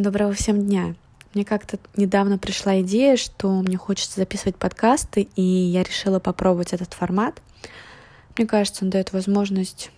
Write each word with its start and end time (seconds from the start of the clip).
Доброго 0.00 0.32
всем 0.32 0.64
дня. 0.64 0.94
Мне 1.34 1.44
как-то 1.44 1.78
недавно 1.94 2.38
пришла 2.38 2.80
идея, 2.80 3.18
что 3.18 3.50
мне 3.60 3.76
хочется 3.76 4.18
записывать 4.18 4.56
подкасты, 4.56 5.28
и 5.36 5.42
я 5.42 5.82
решила 5.82 6.18
попробовать 6.18 6.72
этот 6.72 6.94
формат. 6.94 7.42
Мне 8.34 8.46
кажется, 8.46 8.82
он 8.82 8.88
дает 8.88 9.12
возможность 9.12 9.90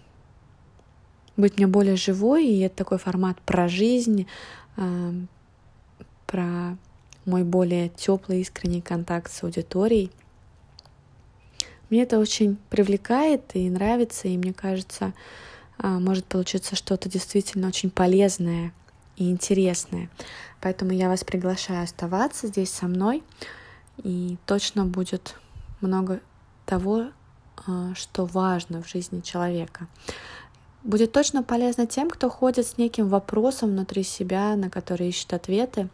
быть 1.36 1.56
мне 1.56 1.68
более 1.68 1.94
живой, 1.94 2.48
и 2.48 2.58
это 2.62 2.74
такой 2.74 2.98
формат 2.98 3.40
про 3.42 3.68
жизнь, 3.68 4.26
э, 4.76 5.12
про 6.26 6.76
мой 7.24 7.44
более 7.44 7.88
теплый, 7.88 8.40
искренний 8.40 8.80
контакт 8.80 9.30
с 9.30 9.44
аудиторией. 9.44 10.10
Мне 11.90 12.02
это 12.02 12.18
очень 12.18 12.56
привлекает 12.70 13.42
и 13.54 13.70
нравится, 13.70 14.26
и 14.26 14.36
мне 14.36 14.52
кажется, 14.52 15.12
э, 15.78 15.86
может 15.86 16.24
получиться 16.24 16.74
что-то 16.74 17.08
действительно 17.08 17.68
очень 17.68 17.88
полезное 17.88 18.72
и 19.16 19.30
интересное. 19.30 20.08
Поэтому 20.60 20.92
я 20.92 21.08
вас 21.08 21.24
приглашаю 21.24 21.82
оставаться 21.82 22.46
здесь 22.46 22.70
со 22.70 22.86
мной, 22.86 23.22
и 23.98 24.36
точно 24.46 24.84
будет 24.84 25.36
много 25.80 26.20
того, 26.66 27.08
а, 27.66 27.94
что 27.94 28.24
важно 28.24 28.82
в 28.82 28.88
жизни 28.88 29.20
человека. 29.20 29.86
Будет 30.82 31.12
точно 31.12 31.42
полезно 31.42 31.86
тем, 31.86 32.10
кто 32.10 32.28
ходит 32.28 32.66
с 32.66 32.78
неким 32.78 33.08
вопросом 33.08 33.70
внутри 33.70 34.02
себя, 34.02 34.56
на 34.56 34.70
который 34.70 35.08
ищет 35.08 35.32
ответы. 35.32 35.88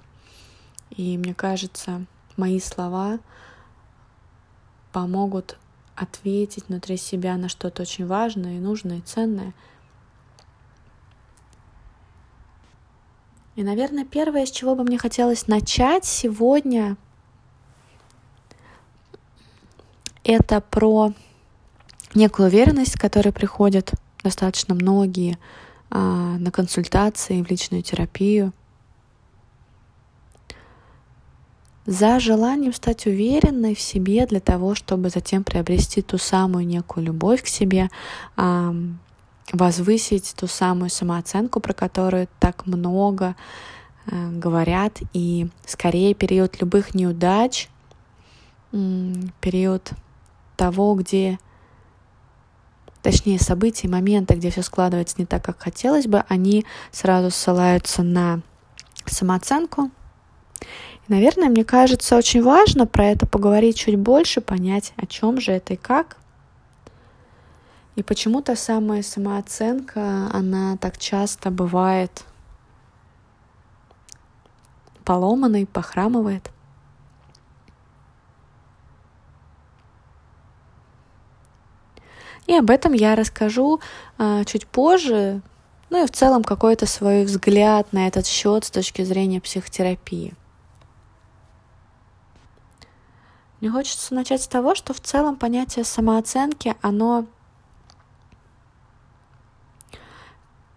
И 0.90 1.18
мне 1.18 1.34
кажется, 1.34 2.06
мои 2.36 2.60
слова 2.60 3.18
помогут 4.92 5.58
ответить 5.94 6.68
внутри 6.68 6.96
себя 6.96 7.36
на 7.36 7.48
что-то 7.48 7.82
очень 7.82 8.06
важное 8.06 8.56
и 8.56 8.60
нужное 8.60 8.98
и 8.98 9.02
ценное— 9.02 9.52
И, 13.58 13.64
наверное, 13.64 14.04
первое, 14.04 14.46
с 14.46 14.52
чего 14.52 14.76
бы 14.76 14.84
мне 14.84 14.98
хотелось 14.98 15.48
начать 15.48 16.04
сегодня, 16.04 16.96
это 20.22 20.60
про 20.60 21.12
некую 22.14 22.46
уверенность, 22.46 22.96
к 22.96 23.00
которой 23.00 23.32
приходят 23.32 23.90
достаточно 24.22 24.76
многие 24.76 25.38
а, 25.90 26.38
на 26.38 26.52
консультации 26.52 27.42
в 27.42 27.50
личную 27.50 27.82
терапию. 27.82 28.52
За 31.84 32.20
желанием 32.20 32.72
стать 32.72 33.06
уверенной 33.06 33.74
в 33.74 33.80
себе 33.80 34.26
для 34.26 34.38
того, 34.38 34.76
чтобы 34.76 35.10
затем 35.10 35.42
приобрести 35.42 36.00
ту 36.00 36.16
самую 36.16 36.64
некую 36.64 37.06
любовь 37.06 37.42
к 37.42 37.48
себе, 37.48 37.90
а, 38.36 38.72
возвысить 39.52 40.34
ту 40.36 40.46
самую 40.46 40.90
самооценку, 40.90 41.60
про 41.60 41.72
которую 41.72 42.28
так 42.38 42.66
много 42.66 43.34
э, 44.06 44.30
говорят, 44.32 44.98
и 45.12 45.48
скорее 45.66 46.14
период 46.14 46.60
любых 46.60 46.94
неудач, 46.94 47.68
период 49.40 49.92
того, 50.56 50.94
где, 50.94 51.38
точнее, 53.02 53.38
событий, 53.38 53.88
моменты, 53.88 54.34
где 54.34 54.50
все 54.50 54.62
складывается 54.62 55.16
не 55.18 55.24
так, 55.24 55.42
как 55.42 55.58
хотелось 55.58 56.06
бы, 56.06 56.24
они 56.28 56.66
сразу 56.90 57.30
ссылаются 57.30 58.02
на 58.02 58.42
самооценку. 59.06 59.90
И, 60.60 61.12
наверное, 61.12 61.48
мне 61.48 61.64
кажется, 61.64 62.16
очень 62.16 62.42
важно 62.42 62.86
про 62.86 63.06
это 63.06 63.26
поговорить 63.26 63.78
чуть 63.78 63.96
больше, 63.96 64.42
понять, 64.42 64.92
о 64.96 65.06
чем 65.06 65.40
же 65.40 65.52
это 65.52 65.72
и 65.72 65.76
как— 65.76 66.18
и 67.98 68.02
почему 68.04 68.42
та 68.42 68.54
самая 68.54 69.02
самооценка, 69.02 70.30
она 70.32 70.76
так 70.76 70.98
часто 70.98 71.50
бывает 71.50 72.24
поломанной, 75.04 75.66
похрамывает. 75.66 76.48
И 82.46 82.54
об 82.54 82.70
этом 82.70 82.92
я 82.92 83.16
расскажу 83.16 83.80
а, 84.16 84.44
чуть 84.44 84.68
позже, 84.68 85.42
ну 85.90 86.04
и 86.04 86.06
в 86.06 86.12
целом 86.12 86.44
какой-то 86.44 86.86
свой 86.86 87.24
взгляд 87.24 87.92
на 87.92 88.06
этот 88.06 88.28
счет 88.28 88.64
с 88.64 88.70
точки 88.70 89.02
зрения 89.02 89.40
психотерапии. 89.40 90.34
Мне 93.60 93.72
хочется 93.72 94.14
начать 94.14 94.42
с 94.42 94.46
того, 94.46 94.76
что 94.76 94.94
в 94.94 95.00
целом 95.00 95.34
понятие 95.34 95.84
самооценки, 95.84 96.76
оно 96.80 97.26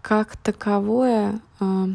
как 0.02 0.36
таковое 0.36 1.40
э, 1.60 1.86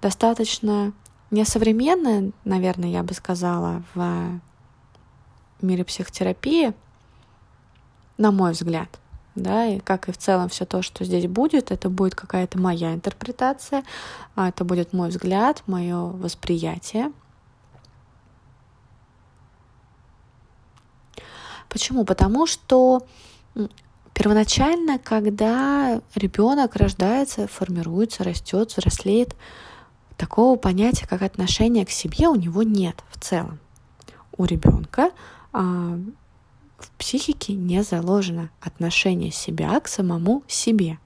достаточно 0.00 0.92
несовременное, 1.30 2.32
наверное, 2.44 2.88
я 2.88 3.02
бы 3.02 3.14
сказала, 3.14 3.82
в 3.94 4.40
мире 5.60 5.84
психотерапии, 5.84 6.72
на 8.16 8.32
мой 8.32 8.52
взгляд. 8.52 8.88
Да, 9.36 9.64
и 9.64 9.78
как 9.78 10.08
и 10.08 10.12
в 10.12 10.18
целом 10.18 10.48
все 10.48 10.66
то, 10.66 10.82
что 10.82 11.04
здесь 11.04 11.28
будет, 11.28 11.70
это 11.70 11.88
будет 11.88 12.16
какая-то 12.16 12.58
моя 12.58 12.92
интерпретация, 12.92 13.84
а 14.34 14.48
это 14.48 14.64
будет 14.64 14.92
мой 14.92 15.10
взгляд, 15.10 15.62
мое 15.66 15.96
восприятие. 15.96 17.12
Почему? 21.68 22.04
Потому 22.04 22.48
что 22.48 23.06
Первоначально, 24.20 24.98
когда 24.98 26.02
ребенок 26.14 26.76
рождается, 26.76 27.48
формируется, 27.48 28.22
растет, 28.22 28.70
взрослеет, 28.70 29.34
такого 30.18 30.58
понятия, 30.58 31.06
как 31.06 31.22
отношение 31.22 31.86
к 31.86 31.90
себе, 31.90 32.28
у 32.28 32.34
него 32.34 32.62
нет 32.62 33.02
в 33.08 33.18
целом. 33.18 33.58
У 34.36 34.44
ребенка 34.44 35.12
а, 35.54 35.98
в 36.76 36.90
психике 36.98 37.54
не 37.54 37.82
заложено 37.82 38.50
отношение 38.60 39.30
себя 39.30 39.80
к 39.80 39.88
самому 39.88 40.42
себе. 40.46 40.98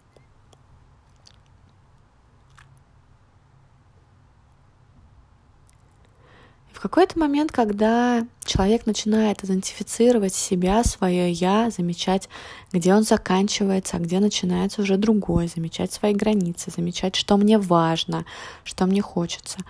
Какой-то 6.89 7.19
момент, 7.19 7.50
когда 7.50 8.27
человек 8.45 8.84
начинает 8.84 9.43
идентифицировать 9.43 10.34
себя, 10.34 10.84
свое 10.84 11.33
я, 11.33 11.71
замечать, 11.71 12.28
где 12.72 12.93
он 12.93 13.05
заканчивается, 13.05 13.97
а 13.97 14.00
где 14.00 14.21
начинается 14.21 14.83
уже 14.83 14.99
другое, 14.99 15.49
замечать 15.49 15.95
свои 15.95 16.12
границы, 16.12 16.71
замечать, 16.71 17.17
что 17.17 17.39
мне 17.39 17.56
важно, 17.56 18.27
что 18.65 18.84
мне 18.84 19.00
хочется. 19.00 19.61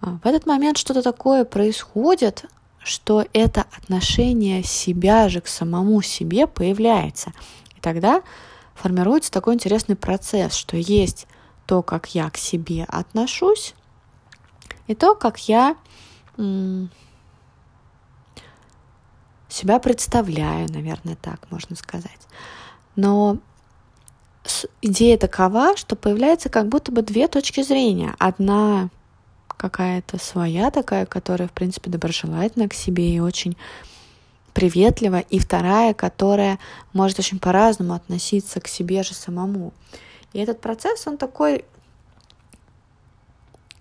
А, 0.00 0.18
в 0.24 0.26
этот 0.26 0.46
момент 0.46 0.78
что-то 0.78 1.02
такое 1.02 1.44
происходит, 1.44 2.46
что 2.82 3.26
это 3.34 3.66
отношение 3.76 4.62
себя 4.62 5.28
же 5.28 5.42
к 5.42 5.46
самому 5.46 6.00
себе 6.00 6.46
появляется. 6.46 7.34
И 7.76 7.80
тогда 7.82 8.22
формируется 8.74 9.30
такой 9.30 9.52
интересный 9.52 9.96
процесс, 9.96 10.54
что 10.54 10.78
есть 10.78 11.26
то, 11.66 11.82
как 11.82 12.14
я 12.14 12.30
к 12.30 12.38
себе 12.38 12.84
отношусь, 12.88 13.74
и 14.86 14.94
то, 14.94 15.14
как 15.14 15.38
я 15.46 15.76
себя 19.48 19.78
представляю, 19.78 20.70
наверное, 20.72 21.16
так 21.16 21.50
можно 21.50 21.76
сказать. 21.76 22.20
Но 22.96 23.38
идея 24.80 25.18
такова, 25.18 25.76
что 25.76 25.96
появляется 25.96 26.48
как 26.48 26.68
будто 26.68 26.92
бы 26.92 27.02
две 27.02 27.28
точки 27.28 27.62
зрения. 27.62 28.14
Одна 28.18 28.88
какая-то 29.48 30.18
своя 30.18 30.70
такая, 30.70 31.06
которая, 31.06 31.48
в 31.48 31.52
принципе, 31.52 31.90
доброжелательна 31.90 32.68
к 32.68 32.74
себе 32.74 33.14
и 33.14 33.20
очень 33.20 33.56
приветлива, 34.52 35.20
и 35.20 35.38
вторая, 35.38 35.94
которая 35.94 36.58
может 36.92 37.18
очень 37.18 37.38
по-разному 37.38 37.94
относиться 37.94 38.60
к 38.60 38.68
себе 38.68 39.02
же 39.02 39.14
самому. 39.14 39.72
И 40.32 40.38
этот 40.38 40.60
процесс, 40.60 41.06
он 41.06 41.16
такой 41.16 41.64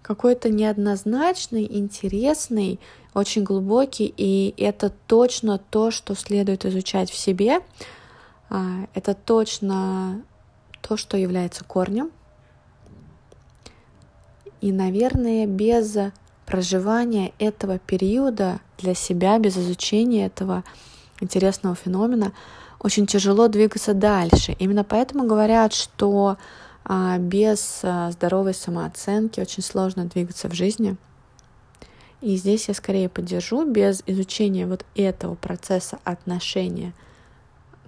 какой-то 0.02 0.50
неоднозначный, 0.50 1.68
интересный, 1.70 2.80
очень 3.14 3.44
глубокий, 3.44 4.14
и 4.16 4.54
это 4.58 4.92
точно 5.08 5.60
то, 5.70 5.92
что 5.92 6.16
следует 6.16 6.66
изучать 6.66 7.10
в 7.10 7.18
себе. 7.18 7.60
А, 8.50 8.88
это 8.94 9.14
точно 9.14 10.22
то, 10.82 10.98
что 10.98 11.18
является 11.18 11.64
корнем. 11.64 12.12
И, 14.62 14.72
наверное, 14.72 15.46
без 15.46 15.98
проживания 16.46 17.34
этого 17.40 17.80
периода 17.80 18.60
для 18.78 18.94
себя, 18.94 19.40
без 19.40 19.58
изучения 19.58 20.26
этого 20.26 20.64
интересного 21.20 21.76
феномена, 21.76 22.34
очень 22.80 23.06
тяжело 23.06 23.48
двигаться 23.48 23.94
дальше. 23.94 24.56
Именно 24.60 24.84
поэтому 24.84 25.26
говорят, 25.26 25.74
что 25.74 26.38
а 26.84 27.18
без 27.18 27.82
а, 27.84 28.12
здоровой 28.12 28.54
самооценки 28.54 29.40
очень 29.40 29.64
сложно 29.64 30.06
двигаться 30.06 30.50
в 30.50 30.54
жизни. 30.54 30.98
И 32.22 32.36
здесь 32.36 32.68
я 32.68 32.74
скорее 32.74 33.10
поддержу, 33.10 33.66
без 33.66 34.04
изучения 34.06 34.68
вот 34.68 34.86
этого 34.96 35.36
процесса 35.36 36.00
отношения 36.04 36.94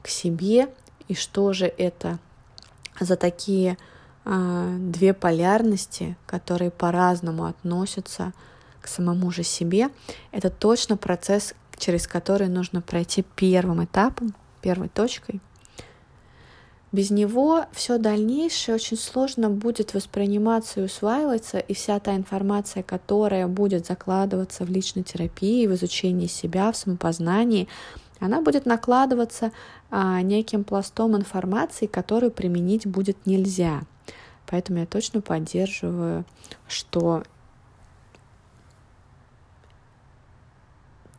к 0.01 0.07
себе 0.07 0.69
и 1.07 1.15
что 1.15 1.53
же 1.53 1.65
это 1.65 2.19
за 2.99 3.15
такие 3.15 3.77
а, 4.25 4.75
две 4.77 5.13
полярности, 5.13 6.17
которые 6.25 6.71
по-разному 6.71 7.45
относятся 7.45 8.33
к 8.81 8.87
самому 8.87 9.31
же 9.31 9.43
себе. 9.43 9.89
Это 10.31 10.49
точно 10.49 10.97
процесс, 10.97 11.53
через 11.77 12.07
который 12.07 12.47
нужно 12.47 12.81
пройти 12.81 13.23
первым 13.35 13.83
этапом, 13.83 14.35
первой 14.61 14.89
точкой. 14.89 15.41
Без 16.93 17.09
него 17.09 17.65
все 17.71 17.97
дальнейшее 17.97 18.75
очень 18.75 18.97
сложно 18.97 19.49
будет 19.49 19.95
восприниматься 19.95 20.79
и 20.79 20.83
усваиваться, 20.83 21.57
и 21.57 21.73
вся 21.73 21.99
та 21.99 22.15
информация, 22.15 22.83
которая 22.83 23.47
будет 23.47 23.87
закладываться 23.87 24.63
в 24.63 24.69
личной 24.69 25.01
терапии, 25.01 25.65
в 25.65 25.73
изучении 25.73 26.27
себя, 26.27 26.71
в 26.71 26.77
самопознании, 26.77 27.67
она 28.19 28.41
будет 28.41 28.67
накладываться 28.67 29.51
а, 29.89 30.21
неким 30.21 30.63
пластом 30.63 31.15
информации, 31.15 31.87
которую 31.87 32.31
применить 32.31 32.85
будет 32.85 33.25
нельзя. 33.25 33.81
Поэтому 34.45 34.77
я 34.77 34.85
точно 34.85 35.21
поддерживаю, 35.21 36.25
что 36.67 37.23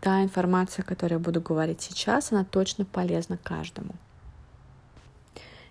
та 0.00 0.23
информация, 0.23 0.85
о 0.85 0.87
которой 0.87 1.15
я 1.15 1.19
буду 1.19 1.41
говорить 1.41 1.82
сейчас, 1.82 2.31
она 2.31 2.44
точно 2.44 2.85
полезна 2.85 3.38
каждому. 3.38 3.97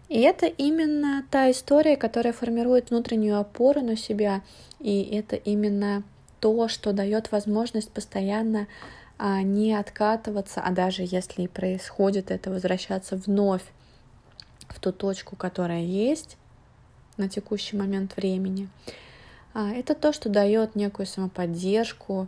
И 0.10 0.20
это 0.20 0.46
именно 0.46 1.26
та 1.32 1.50
история, 1.50 1.98
которая 1.98 2.34
формирует 2.34 2.90
внутреннюю 2.90 3.40
опору 3.40 3.82
на 3.82 3.96
себя, 3.96 4.42
и 4.80 5.02
это 5.04 5.36
именно 5.36 6.04
то, 6.40 6.68
что 6.68 6.92
дает 6.92 7.32
возможность 7.32 7.90
постоянно 7.90 8.68
а, 9.18 9.42
не 9.42 9.74
откатываться, 9.74 10.62
а 10.62 10.72
даже 10.72 11.04
если 11.04 11.44
и 11.44 11.48
происходит 11.48 12.32
это, 12.32 12.52
возвращаться 12.52 13.16
вновь 13.16 13.64
в 14.68 14.80
ту 14.80 14.92
точку, 14.92 15.36
которая 15.36 15.82
есть 15.82 16.38
на 17.18 17.30
текущий 17.30 17.78
момент 17.78 18.18
времени. 18.18 18.68
А, 19.54 19.72
это 19.72 19.96
то, 19.96 20.12
что 20.12 20.30
дает 20.30 20.76
некую 20.76 21.06
самоподдержку 21.06 22.28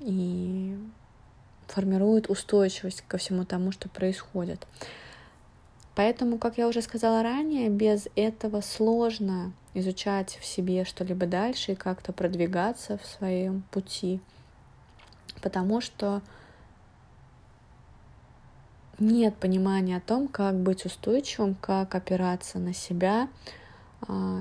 и 0.00 0.78
формирует 1.66 2.30
устойчивость 2.30 3.02
ко 3.08 3.18
всему 3.18 3.44
тому, 3.44 3.72
что 3.72 3.88
происходит. 3.88 4.66
Поэтому, 5.98 6.38
как 6.38 6.58
я 6.58 6.68
уже 6.68 6.80
сказала 6.80 7.24
ранее, 7.24 7.68
без 7.70 8.06
этого 8.14 8.60
сложно 8.60 9.52
изучать 9.74 10.38
в 10.40 10.44
себе 10.44 10.84
что-либо 10.84 11.26
дальше 11.26 11.72
и 11.72 11.74
как-то 11.74 12.12
продвигаться 12.12 12.98
в 12.98 13.04
своем 13.04 13.64
пути, 13.72 14.20
потому 15.42 15.80
что 15.80 16.22
нет 19.00 19.34
понимания 19.34 19.96
о 19.96 20.00
том, 20.00 20.28
как 20.28 20.54
быть 20.54 20.84
устойчивым, 20.84 21.56
как 21.56 21.96
опираться 21.96 22.60
на 22.60 22.72
себя, 22.72 23.28
а, 24.02 24.40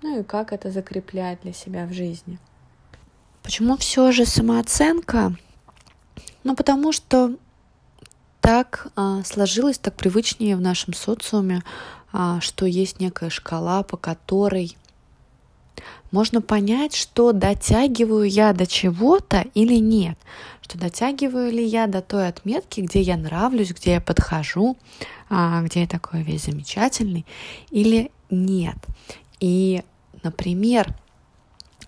ну 0.00 0.20
и 0.20 0.22
как 0.22 0.54
это 0.54 0.70
закреплять 0.70 1.42
для 1.42 1.52
себя 1.52 1.84
в 1.84 1.92
жизни. 1.92 2.38
Почему 3.42 3.76
все 3.76 4.12
же 4.12 4.24
самооценка? 4.24 5.34
Ну, 6.42 6.56
потому 6.56 6.92
что 6.92 7.36
так 8.48 8.86
а, 8.96 9.22
сложилось, 9.24 9.76
так 9.76 9.94
привычнее 9.94 10.56
в 10.56 10.62
нашем 10.62 10.94
социуме, 10.94 11.62
а, 12.14 12.40
что 12.40 12.64
есть 12.64 12.98
некая 12.98 13.28
шкала, 13.28 13.82
по 13.82 13.98
которой 13.98 14.74
можно 16.12 16.40
понять, 16.40 16.94
что 16.94 17.32
дотягиваю 17.32 18.24
я 18.24 18.54
до 18.54 18.66
чего-то 18.66 19.44
или 19.52 19.74
нет, 19.74 20.16
что 20.62 20.78
дотягиваю 20.78 21.52
ли 21.52 21.62
я 21.62 21.86
до 21.88 22.00
той 22.00 22.26
отметки, 22.26 22.80
где 22.80 23.02
я 23.02 23.18
нравлюсь, 23.18 23.72
где 23.72 23.92
я 23.92 24.00
подхожу, 24.00 24.78
а, 25.28 25.60
где 25.60 25.82
я 25.82 25.86
такой 25.86 26.22
весь 26.22 26.46
замечательный, 26.46 27.26
или 27.70 28.10
нет. 28.30 28.78
И, 29.40 29.82
например, 30.22 30.94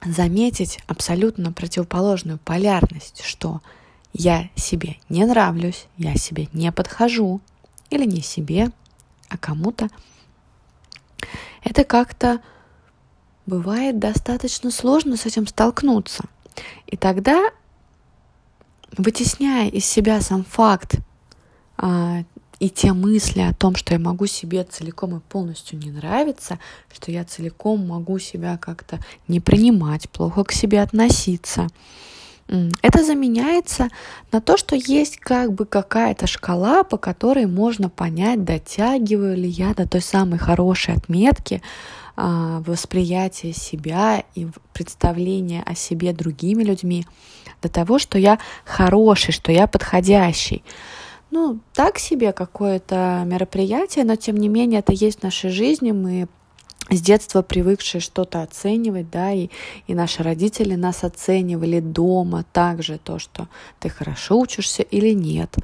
заметить 0.05 0.79
абсолютно 0.87 1.53
противоположную 1.53 2.39
полярность, 2.39 3.23
что 3.25 3.63
я 4.13 4.49
себе 4.57 4.97
не 5.09 5.25
нравлюсь, 5.25 5.87
я 5.97 6.15
себе 6.17 6.49
не 6.53 6.71
подхожу, 6.73 7.41
или 7.91 8.05
не 8.05 8.23
себе, 8.23 8.71
а 9.29 9.37
кому-то, 9.37 9.89
это 11.63 11.85
как-то 11.85 12.41
бывает 13.47 13.99
достаточно 13.99 14.71
сложно 14.71 15.17
с 15.17 15.27
этим 15.27 15.47
столкнуться. 15.47 16.25
И 16.87 16.97
тогда, 16.97 17.51
вытесняя 18.97 19.69
из 19.69 19.85
себя 19.85 20.21
сам 20.21 20.45
факт 20.45 20.97
а, 21.77 22.25
и 22.59 22.71
те 22.71 22.93
мысли 22.93 23.41
о 23.41 23.55
том, 23.55 23.75
что 23.75 23.95
я 23.95 23.99
могу 23.99 24.27
себе 24.27 24.65
целиком 24.65 25.17
и 25.17 25.21
полностью 25.21 25.79
не 25.79 25.91
нравиться, 25.91 26.59
что 26.93 27.11
я 27.11 27.25
целиком 27.25 27.87
могу 27.87 28.19
себя 28.19 28.59
как-то 28.59 29.01
не 29.29 29.41
принимать, 29.41 30.09
плохо 30.11 30.45
к 30.45 30.53
себе 30.53 30.83
относиться, 30.83 31.69
это 32.83 33.05
заменяется 33.05 33.89
на 34.33 34.41
то, 34.41 34.57
что 34.57 34.75
есть 34.75 35.19
как 35.19 35.53
бы 35.53 35.67
какая-то 35.67 36.27
шкала, 36.27 36.83
по 36.83 36.97
которой 36.97 37.47
можно 37.47 37.89
понять, 37.89 38.45
дотягиваю 38.45 39.37
ли 39.37 39.49
я 39.49 39.73
до 39.75 39.89
той 39.89 40.01
самой 40.01 40.39
хорошей 40.39 40.95
отметки 40.95 41.63
а, 42.17 42.61
восприятия 42.67 43.53
себя 43.53 44.25
и 44.35 44.49
представления 44.73 45.63
о 45.65 45.77
себе 45.77 46.13
другими 46.13 46.65
людьми, 46.65 47.07
до 47.63 47.69
того, 47.69 47.99
что 48.01 48.19
я 48.19 48.41
хороший, 48.65 49.33
что 49.33 49.53
я 49.53 49.69
подходящий. 49.69 50.65
Ну, 51.31 51.61
так 51.73 51.99
себе 51.99 52.33
какое-то 52.33 53.23
мероприятие, 53.27 54.05
но 54.05 54.17
тем 54.17 54.37
не 54.37 54.49
менее 54.49 54.81
это 54.81 54.93
есть 54.93 55.21
в 55.21 55.23
нашей 55.23 55.51
жизни, 55.51 55.93
мы 55.93 56.27
с 56.91 57.01
детства 57.01 57.43
привыкшие 57.43 58.01
что-то 58.01 58.43
оценивать, 58.43 59.11
да, 59.11 59.33
и, 59.33 59.49
и 59.87 59.95
наши 59.95 60.23
родители 60.23 60.75
нас 60.75 61.05
оценивали 61.05 61.81
дома 61.81 62.45
также 62.53 62.99
то, 62.99 63.19
что 63.19 63.49
ты 63.79 63.89
хорошо 63.89 64.39
учишься 64.39 64.83
или 64.83 65.11
нет. 65.11 65.57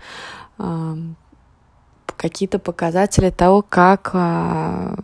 Какие-то 2.17 2.58
показатели 2.58 3.31
того, 3.31 3.62
как 3.62 4.11
а, 4.14 4.96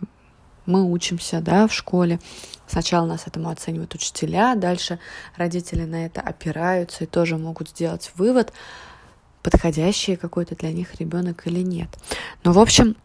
мы 0.65 0.83
учимся, 0.83 1.41
да, 1.41 1.67
в 1.67 1.73
школе. 1.73 2.19
Сначала 2.67 3.05
нас 3.05 3.27
этому 3.27 3.49
оценивают 3.49 3.93
учителя, 3.93 4.55
дальше 4.55 4.99
родители 5.35 5.83
на 5.83 6.05
это 6.05 6.21
опираются 6.21 7.03
и 7.03 7.07
тоже 7.07 7.37
могут 7.37 7.69
сделать 7.69 8.11
вывод, 8.15 8.51
подходящий 9.43 10.15
какой-то 10.15 10.55
для 10.55 10.71
них 10.71 10.95
ребенок 10.95 11.45
или 11.45 11.59
нет. 11.59 11.89
Но, 12.43 12.53
в 12.53 12.59
общем, 12.59 12.95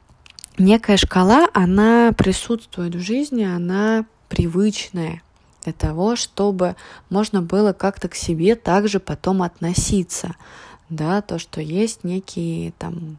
некая 0.59 0.97
шкала, 0.97 1.49
она 1.55 2.13
присутствует 2.17 2.95
в 2.95 3.01
жизни, 3.01 3.45
она 3.45 4.05
привычная 4.29 5.23
для 5.65 5.73
того, 5.73 6.17
чтобы 6.17 6.77
можно 7.11 7.43
было 7.43 7.73
как-то 7.73 8.09
к 8.09 8.15
себе 8.15 8.55
также 8.55 9.01
потом 9.01 9.43
относиться. 9.43 10.35
Да, 10.89 11.21
то, 11.21 11.39
что 11.39 11.61
есть 11.61 12.05
некий 12.05 12.73
там 12.79 13.19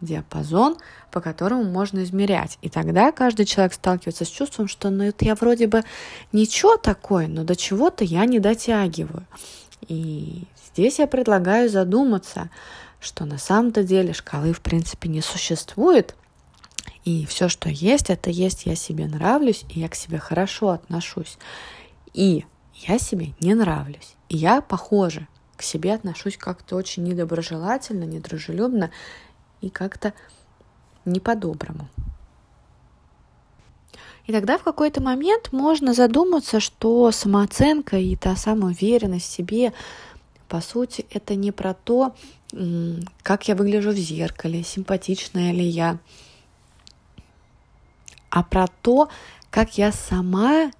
диапазон, 0.00 0.76
по 1.10 1.20
которому 1.20 1.64
можно 1.64 2.02
измерять. 2.04 2.58
И 2.60 2.68
тогда 2.68 3.12
каждый 3.12 3.46
человек 3.46 3.72
сталкивается 3.72 4.26
с 4.26 4.28
чувством, 4.28 4.68
что 4.68 4.90
ну 4.90 5.04
это 5.04 5.24
я 5.24 5.34
вроде 5.34 5.66
бы 5.66 5.82
ничего 6.32 6.76
такое, 6.76 7.28
но 7.28 7.44
до 7.44 7.56
чего-то 7.56 8.04
я 8.04 8.26
не 8.26 8.38
дотягиваю. 8.38 9.24
И 9.88 10.44
здесь 10.72 10.98
я 10.98 11.06
предлагаю 11.06 11.70
задуматься, 11.70 12.50
что 13.00 13.24
на 13.24 13.38
самом-то 13.38 13.82
деле 13.82 14.12
шкалы 14.12 14.52
в 14.52 14.60
принципе 14.60 15.08
не 15.08 15.22
существует, 15.22 16.14
и 17.06 17.24
все, 17.24 17.48
что 17.48 17.68
есть, 17.68 18.10
это 18.10 18.30
есть 18.30 18.66
я 18.66 18.74
себе 18.74 19.06
нравлюсь, 19.06 19.64
и 19.68 19.78
я 19.78 19.88
к 19.88 19.94
себе 19.94 20.18
хорошо 20.18 20.70
отношусь. 20.70 21.38
И 22.12 22.44
я 22.74 22.98
себе 22.98 23.32
не 23.38 23.54
нравлюсь. 23.54 24.16
И 24.28 24.36
я, 24.36 24.60
похоже, 24.60 25.28
к 25.56 25.62
себе 25.62 25.94
отношусь 25.94 26.36
как-то 26.36 26.74
очень 26.74 27.04
недоброжелательно, 27.04 28.02
недружелюбно 28.02 28.90
и 29.60 29.70
как-то 29.70 30.14
не 31.04 31.20
по-доброму. 31.20 31.88
И 34.26 34.32
тогда 34.32 34.58
в 34.58 34.64
какой-то 34.64 35.00
момент 35.00 35.52
можно 35.52 35.94
задуматься, 35.94 36.58
что 36.58 37.12
самооценка 37.12 37.98
и 37.98 38.16
та 38.16 38.34
самая 38.34 38.72
уверенность 38.72 39.26
в 39.26 39.32
себе, 39.32 39.72
по 40.48 40.60
сути, 40.60 41.06
это 41.10 41.36
не 41.36 41.52
про 41.52 41.72
то, 41.72 42.16
как 43.22 43.46
я 43.46 43.54
выгляжу 43.54 43.90
в 43.90 43.96
зеркале, 43.96 44.64
симпатичная 44.64 45.52
ли 45.52 45.64
я, 45.64 46.00
а 48.36 48.42
про 48.42 48.66
то, 48.66 49.08
как 49.48 49.78
я 49.78 49.92
сама 49.92 50.70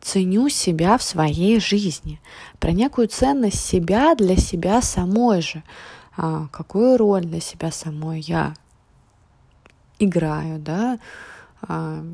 ценю 0.00 0.48
себя 0.48 0.98
в 0.98 1.02
своей 1.04 1.60
жизни, 1.60 2.20
про 2.58 2.72
некую 2.72 3.06
ценность 3.06 3.64
себя 3.64 4.16
для 4.16 4.36
себя 4.36 4.82
самой 4.82 5.40
же, 5.40 5.62
а, 6.16 6.48
какую 6.48 6.96
роль 6.96 7.22
для 7.22 7.38
себя 7.38 7.70
самой 7.70 8.18
я 8.18 8.54
играю, 10.00 10.58
да, 10.58 10.98
а, 11.62 12.04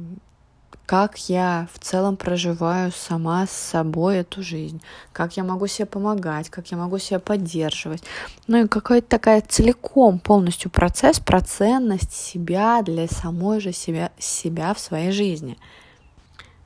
как 0.90 1.28
я 1.28 1.68
в 1.72 1.78
целом 1.78 2.16
проживаю 2.16 2.90
сама 2.90 3.46
с 3.46 3.52
собой 3.52 4.16
эту 4.16 4.42
жизнь, 4.42 4.82
как 5.12 5.36
я 5.36 5.44
могу 5.44 5.68
себе 5.68 5.86
помогать, 5.86 6.50
как 6.50 6.72
я 6.72 6.76
могу 6.76 6.98
себя 6.98 7.20
поддерживать. 7.20 8.02
Ну 8.48 8.64
и 8.64 8.66
какая-то 8.66 9.06
такая 9.06 9.40
целиком 9.40 10.18
полностью 10.18 10.68
процесс 10.68 11.20
про 11.20 11.42
ценность 11.42 12.12
себя 12.12 12.82
для 12.82 13.06
самой 13.06 13.60
же 13.60 13.72
себя, 13.72 14.10
себя 14.18 14.74
в 14.74 14.80
своей 14.80 15.12
жизни. 15.12 15.58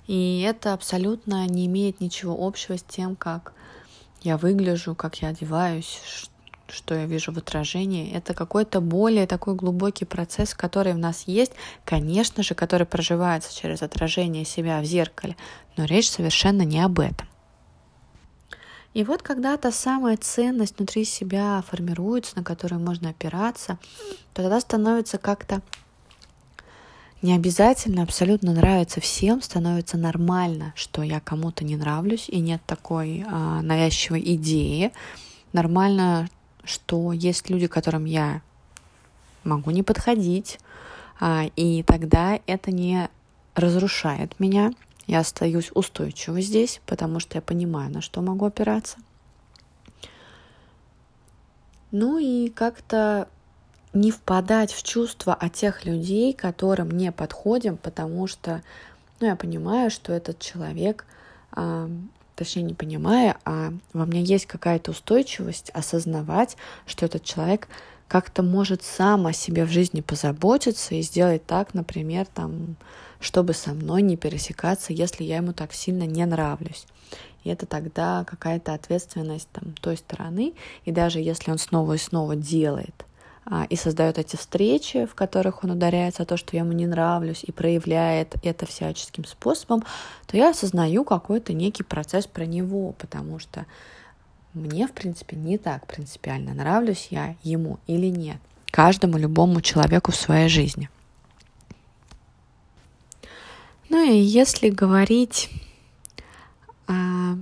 И 0.06 0.40
это 0.40 0.72
абсолютно 0.72 1.46
не 1.46 1.66
имеет 1.66 2.00
ничего 2.00 2.34
общего 2.46 2.78
с 2.78 2.82
тем, 2.82 3.16
как 3.16 3.52
я 4.22 4.38
выгляжу, 4.38 4.94
как 4.94 5.20
я 5.20 5.28
одеваюсь, 5.28 6.00
что 6.68 6.94
я 6.94 7.06
вижу 7.06 7.32
в 7.32 7.38
отражении. 7.38 8.12
Это 8.12 8.34
какой-то 8.34 8.80
более 8.80 9.26
такой 9.26 9.54
глубокий 9.54 10.04
процесс, 10.04 10.54
который 10.54 10.92
в 10.94 10.98
нас 10.98 11.24
есть, 11.26 11.52
конечно 11.84 12.42
же, 12.42 12.54
который 12.54 12.86
проживается 12.86 13.54
через 13.54 13.82
отражение 13.82 14.44
себя 14.44 14.80
в 14.80 14.84
зеркале, 14.84 15.36
но 15.76 15.84
речь 15.84 16.10
совершенно 16.10 16.62
не 16.62 16.80
об 16.80 17.00
этом. 17.00 17.28
И 18.94 19.02
вот 19.02 19.22
когда 19.22 19.56
та 19.56 19.72
самая 19.72 20.16
ценность 20.16 20.78
внутри 20.78 21.04
себя 21.04 21.62
формируется, 21.68 22.36
на 22.36 22.44
которую 22.44 22.80
можно 22.80 23.10
опираться, 23.10 23.78
то 24.32 24.42
тогда 24.42 24.60
становится 24.60 25.18
как-то 25.18 25.62
не 27.20 27.34
обязательно 27.34 28.02
абсолютно 28.02 28.52
нравится 28.52 29.00
всем, 29.00 29.40
становится 29.40 29.96
нормально, 29.96 30.74
что 30.76 31.02
я 31.02 31.20
кому-то 31.20 31.64
не 31.64 31.74
нравлюсь, 31.74 32.28
и 32.28 32.38
нет 32.38 32.60
такой 32.66 33.24
а, 33.26 33.62
навязчивой 33.62 34.22
идеи. 34.34 34.92
Нормально, 35.54 36.28
что 36.64 37.12
есть 37.12 37.50
люди, 37.50 37.66
которым 37.66 38.04
я 38.04 38.42
могу 39.44 39.70
не 39.70 39.82
подходить, 39.82 40.58
а, 41.20 41.44
и 41.56 41.82
тогда 41.82 42.40
это 42.46 42.70
не 42.70 43.08
разрушает 43.54 44.38
меня. 44.40 44.72
Я 45.06 45.20
остаюсь 45.20 45.70
устойчиво 45.74 46.40
здесь, 46.40 46.80
потому 46.86 47.20
что 47.20 47.36
я 47.36 47.42
понимаю, 47.42 47.90
на 47.90 48.00
что 48.00 48.22
могу 48.22 48.46
опираться. 48.46 48.96
Ну 51.90 52.18
и 52.18 52.48
как-то 52.48 53.28
не 53.92 54.10
впадать 54.10 54.72
в 54.72 54.82
чувства 54.82 55.34
от 55.34 55.52
тех 55.52 55.84
людей, 55.84 56.32
которым 56.32 56.90
не 56.90 57.12
подходим, 57.12 57.76
потому 57.76 58.26
что, 58.26 58.62
ну, 59.20 59.28
я 59.28 59.36
понимаю, 59.36 59.90
что 59.90 60.12
этот 60.12 60.40
человек, 60.40 61.06
точнее, 62.36 62.62
не 62.62 62.74
понимая, 62.74 63.36
а 63.44 63.72
во 63.92 64.06
мне 64.06 64.22
есть 64.22 64.46
какая-то 64.46 64.90
устойчивость 64.90 65.70
осознавать, 65.70 66.56
что 66.86 67.06
этот 67.06 67.24
человек 67.24 67.68
как-то 68.08 68.42
может 68.42 68.82
сам 68.82 69.26
о 69.26 69.32
себе 69.32 69.64
в 69.64 69.70
жизни 69.70 70.00
позаботиться 70.00 70.94
и 70.94 71.02
сделать 71.02 71.46
так, 71.46 71.74
например, 71.74 72.26
там, 72.26 72.76
чтобы 73.20 73.54
со 73.54 73.72
мной 73.72 74.02
не 74.02 74.16
пересекаться, 74.16 74.92
если 74.92 75.24
я 75.24 75.36
ему 75.36 75.52
так 75.52 75.72
сильно 75.72 76.04
не 76.04 76.24
нравлюсь. 76.26 76.86
И 77.44 77.50
это 77.50 77.66
тогда 77.66 78.24
какая-то 78.24 78.74
ответственность 78.74 79.48
там, 79.52 79.74
той 79.80 79.96
стороны. 79.96 80.54
И 80.84 80.92
даже 80.92 81.20
если 81.20 81.50
он 81.50 81.58
снова 81.58 81.94
и 81.94 81.98
снова 81.98 82.36
делает 82.36 83.04
и 83.68 83.76
создает 83.76 84.18
эти 84.18 84.36
встречи, 84.36 85.04
в 85.04 85.14
которых 85.14 85.64
он 85.64 85.72
ударяется 85.72 86.22
о 86.22 86.26
то, 86.26 86.36
что 86.36 86.56
я 86.56 86.62
ему 86.62 86.72
не 86.72 86.86
нравлюсь, 86.86 87.44
и 87.44 87.52
проявляет 87.52 88.36
это 88.42 88.64
всяческим 88.64 89.24
способом, 89.26 89.84
то 90.26 90.36
я 90.36 90.50
осознаю 90.50 91.04
какой-то 91.04 91.52
некий 91.52 91.82
процесс 91.82 92.26
про 92.26 92.46
него, 92.46 92.92
потому 92.92 93.38
что 93.38 93.66
мне, 94.54 94.86
в 94.86 94.92
принципе, 94.92 95.36
не 95.36 95.58
так 95.58 95.86
принципиально, 95.86 96.54
нравлюсь 96.54 97.08
я 97.10 97.36
ему 97.42 97.78
или 97.86 98.06
нет, 98.06 98.38
каждому 98.70 99.18
любому 99.18 99.60
человеку 99.60 100.10
в 100.10 100.16
своей 100.16 100.48
жизни. 100.48 100.88
Ну 103.90 104.10
и 104.10 104.16
если 104.16 104.70
говорить 104.70 105.50
о 106.86 107.36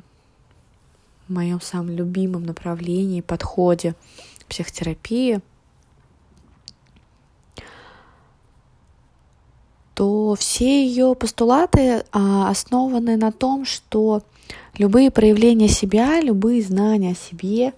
моем 1.28 1.60
самом 1.60 1.90
любимом 1.90 2.44
направлении, 2.44 3.20
подходе 3.20 3.94
психотерапии– 4.48 5.40
все 10.34 10.86
ее 10.86 11.14
постулаты 11.14 12.04
а, 12.12 12.50
основаны 12.50 13.16
на 13.16 13.32
том, 13.32 13.64
что 13.64 14.22
любые 14.76 15.10
проявления 15.10 15.68
себя, 15.68 16.20
любые 16.20 16.62
знания 16.62 17.12
о 17.12 17.14
себе 17.14 17.74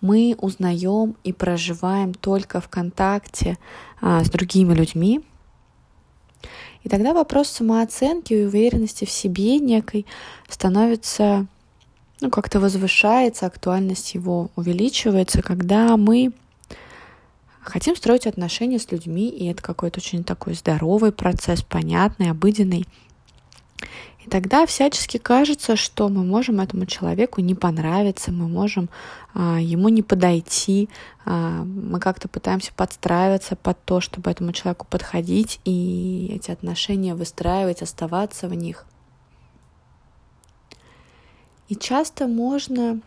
мы 0.00 0.36
узнаем 0.38 1.16
и 1.24 1.32
проживаем 1.32 2.14
только 2.14 2.60
в 2.60 2.68
контакте 2.68 3.58
а, 4.00 4.24
с 4.24 4.30
другими 4.30 4.74
людьми. 4.74 5.22
И 6.82 6.88
тогда 6.88 7.12
вопрос 7.14 7.48
самооценки 7.48 8.32
и 8.32 8.44
уверенности 8.44 9.04
в 9.04 9.10
себе 9.10 9.58
некой 9.58 10.06
становится, 10.48 11.46
ну, 12.20 12.30
как-то 12.30 12.60
возвышается, 12.60 13.46
актуальность 13.46 14.14
его 14.14 14.50
увеличивается, 14.54 15.42
когда 15.42 15.96
мы 15.96 16.32
Хотим 17.66 17.96
строить 17.96 18.28
отношения 18.28 18.78
с 18.78 18.92
людьми, 18.92 19.28
и 19.28 19.46
это 19.46 19.60
какой-то 19.60 19.98
очень 19.98 20.22
такой 20.22 20.54
здоровый 20.54 21.10
процесс, 21.10 21.62
понятный, 21.62 22.30
обыденный. 22.30 22.86
И 24.24 24.30
тогда 24.30 24.66
всячески 24.66 25.18
кажется, 25.18 25.74
что 25.74 26.08
мы 26.08 26.22
можем 26.24 26.60
этому 26.60 26.86
человеку 26.86 27.40
не 27.40 27.56
понравиться, 27.56 28.30
мы 28.30 28.46
можем 28.46 28.88
а, 29.34 29.58
ему 29.60 29.88
не 29.88 30.02
подойти, 30.02 30.88
а, 31.24 31.64
мы 31.64 31.98
как-то 31.98 32.28
пытаемся 32.28 32.72
подстраиваться 32.72 33.56
под 33.56 33.84
то, 33.84 34.00
чтобы 34.00 34.30
этому 34.30 34.52
человеку 34.52 34.86
подходить 34.88 35.60
и 35.64 36.30
эти 36.36 36.52
отношения 36.52 37.16
выстраивать, 37.16 37.82
оставаться 37.82 38.46
в 38.46 38.54
них. 38.54 38.86
И 41.68 41.74
часто 41.74 42.28
можно 42.28 43.00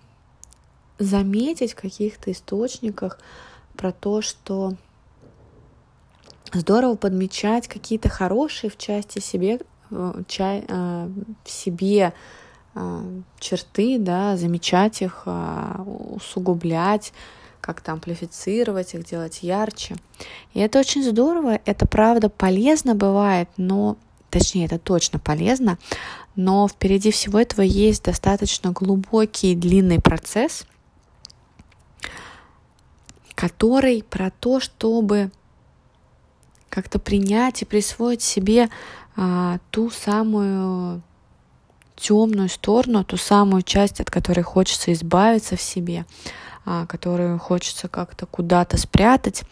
заметить 0.97 1.71
в 1.71 1.75
каких-то 1.75 2.29
источниках, 2.33 3.19
про 3.79 3.93
то, 3.93 4.21
что 4.21 4.73
здорово 6.51 6.95
подмечать 6.95 7.69
какие-то 7.69 8.09
хорошие 8.09 8.69
в 8.69 8.77
части 8.77 9.19
себе, 9.19 9.59
чай, 10.27 10.65
э, 10.67 11.09
в 11.45 11.49
себе 11.49 12.13
э, 12.75 13.21
черты, 13.39 13.97
да, 13.97 14.35
замечать 14.35 15.01
их, 15.01 15.23
э, 15.25 15.81
усугублять, 16.13 17.13
как-то 17.61 17.93
амплифицировать 17.93 18.95
их, 18.95 19.05
делать 19.05 19.43
ярче. 19.43 19.95
И 20.53 20.59
это 20.59 20.79
очень 20.79 21.03
здорово, 21.03 21.61
это 21.63 21.87
правда 21.87 22.27
полезно 22.27 22.95
бывает, 22.95 23.47
но 23.55 23.95
точнее, 24.29 24.65
это 24.65 24.77
точно 24.77 25.19
полезно, 25.19 25.77
но 26.35 26.67
впереди 26.67 27.11
всего 27.11 27.39
этого 27.39 27.61
есть 27.61 28.03
достаточно 28.03 28.71
глубокий 28.71 29.53
и 29.53 29.55
длинный 29.55 30.01
процесс— 30.01 30.65
который 33.39 34.03
про 34.03 34.31
то, 34.31 34.59
чтобы 34.59 35.31
как-то 36.67 36.99
принять 36.99 37.61
и 37.61 37.65
присвоить 37.65 38.21
себе 38.21 38.69
а, 39.15 39.59
ту 39.71 39.89
самую 39.89 41.01
темную 41.95 42.49
сторону, 42.49 43.05
ту 43.05 43.15
самую 43.15 43.61
часть, 43.61 44.01
от 44.01 44.11
которой 44.11 44.41
хочется 44.41 44.91
избавиться 44.91 45.55
в 45.55 45.61
себе, 45.61 46.05
а, 46.65 46.85
которую 46.85 47.39
хочется 47.39 47.87
как-то 47.87 48.25
куда-то 48.25 48.75
спрятать. 48.75 49.43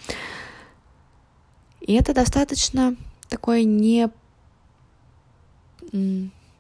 И 1.80 1.94
это 1.94 2.14
достаточно 2.14 2.94
такой 3.30 3.64
не... 3.64 4.10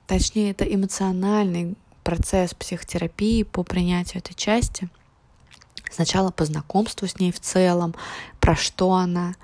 Точнее, 0.08 0.52
это 0.52 0.64
эмоциональный 0.64 1.76
процесс 2.06 2.54
психотерапии 2.54 3.44
по 3.44 3.64
принятию 3.64 4.20
этой 4.20 4.34
части— 4.34 4.88
Сначала 5.92 6.32
по 6.32 6.46
знакомству 6.46 7.08
с 7.08 7.20
ней 7.20 7.32
в 7.32 7.40
целом, 7.40 7.96
про 8.40 8.56
что 8.56 8.94
она. 8.94 9.36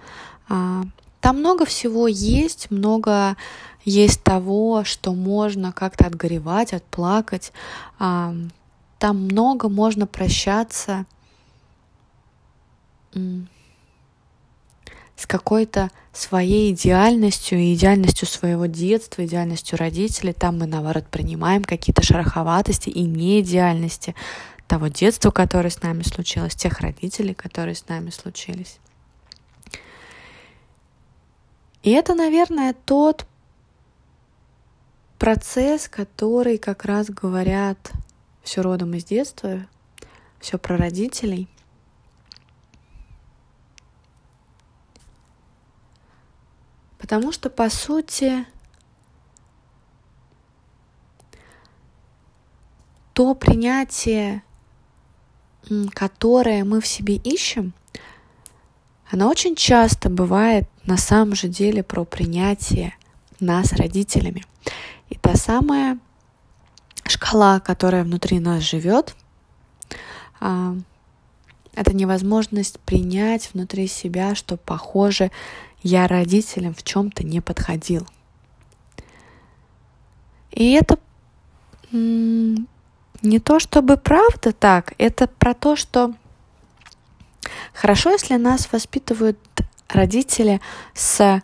А, 0.49 0.83
там 1.21 1.39
много 1.39 1.65
всего 1.65 2.07
есть, 2.07 2.69
много 2.69 3.37
есть 3.85 4.23
того, 4.23 4.83
что 4.83 5.13
можно 5.13 5.71
как-то 5.71 6.07
отгоревать, 6.07 6.73
отплакать. 6.73 7.51
А, 7.99 8.33
там 8.99 9.25
много 9.25 9.69
можно 9.69 10.07
прощаться 10.07 11.05
с 15.15 15.27
какой-то 15.27 15.91
своей 16.11 16.71
идеальностью 16.73 17.73
идеальностью 17.73 18.27
своего 18.27 18.65
детства, 18.65 19.25
идеальностью 19.25 19.77
родителей. 19.77 20.33
Там 20.33 20.59
мы, 20.59 20.67
наоборот, 20.67 21.05
принимаем 21.09 21.63
какие-то 21.63 22.03
шероховатости 22.03 22.89
и 22.89 23.03
неидеальности 23.03 24.15
того 24.73 24.87
детства, 24.87 25.29
которое 25.29 25.69
с 25.69 25.83
нами 25.83 26.01
случилось, 26.01 26.55
тех 26.55 26.79
родителей, 26.79 27.35
которые 27.35 27.75
с 27.75 27.87
нами 27.87 28.09
случились. 28.09 28.79
И 31.83 31.91
это, 31.91 32.15
наверное, 32.15 32.73
тот 32.73 33.27
процесс, 35.19 35.87
который 35.87 36.57
как 36.57 36.85
раз 36.85 37.11
говорят 37.11 37.91
все 38.41 38.61
родом 38.63 38.95
из 38.95 39.05
детства, 39.05 39.67
все 40.39 40.57
про 40.57 40.75
родителей. 40.75 41.47
Потому 46.97 47.31
что, 47.31 47.51
по 47.51 47.69
сути, 47.69 48.47
то 53.13 53.35
принятие 53.35 54.41
которое 55.93 56.63
мы 56.63 56.81
в 56.81 56.87
себе 56.87 57.15
ищем, 57.15 57.73
она 59.09 59.29
очень 59.29 59.55
часто 59.55 60.09
бывает 60.09 60.67
на 60.85 60.97
самом 60.97 61.35
же 61.35 61.47
деле 61.47 61.83
про 61.83 62.03
принятие 62.03 62.95
нас 63.39 63.73
родителями. 63.73 64.43
И 65.09 65.15
та 65.15 65.35
самая 65.35 65.99
шкала, 67.05 67.59
которая 67.59 68.03
внутри 68.03 68.39
нас 68.39 68.63
живет, 68.63 69.15
а, 70.39 70.75
это 71.75 71.93
невозможность 71.93 72.79
принять 72.79 73.49
внутри 73.53 73.87
себя, 73.87 74.35
что, 74.35 74.57
похоже, 74.57 75.31
я 75.81 76.07
родителям 76.07 76.73
в 76.73 76.83
чем-то 76.83 77.23
не 77.23 77.41
подходил. 77.41 78.07
И 80.51 80.71
это 80.71 80.97
не 83.23 83.39
то 83.39 83.59
чтобы 83.59 83.97
правда 83.97 84.51
так, 84.51 84.93
это 84.97 85.27
про 85.27 85.53
то, 85.53 85.75
что 85.75 86.13
хорошо, 87.73 88.11
если 88.11 88.35
нас 88.35 88.71
воспитывают 88.71 89.39
родители 89.89 90.61
с 90.93 91.41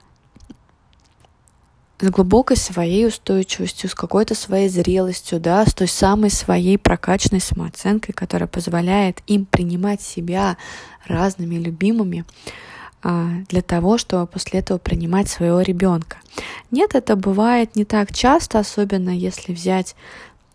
с 2.02 2.10
глубокой 2.10 2.56
своей 2.56 3.08
устойчивостью, 3.08 3.90
с 3.90 3.94
какой-то 3.94 4.34
своей 4.34 4.70
зрелостью, 4.70 5.40
да, 5.40 5.66
с 5.66 5.74
той 5.74 5.90
самой 5.90 6.30
своей 6.30 6.78
прокачанной 6.78 7.42
самооценкой, 7.42 8.14
которая 8.14 8.48
позволяет 8.48 9.22
им 9.28 9.46
принимать 9.46 10.02
себя 10.02 10.56
разными 11.06 11.56
любимыми 11.56 12.24
а, 13.04 13.30
для 13.50 13.62
того, 13.62 13.98
чтобы 13.98 14.28
после 14.28 14.62
этого 14.62 14.78
принимать 14.78 15.30
своего 15.30 15.60
ребенка. 15.60 16.18
Нет, 16.72 16.96
это 16.96 17.18
бывает 17.18 17.76
не 17.76 17.84
так 17.84 18.14
часто, 18.14 18.60
особенно 18.60 19.10
если 19.10 19.52
взять 19.52 19.96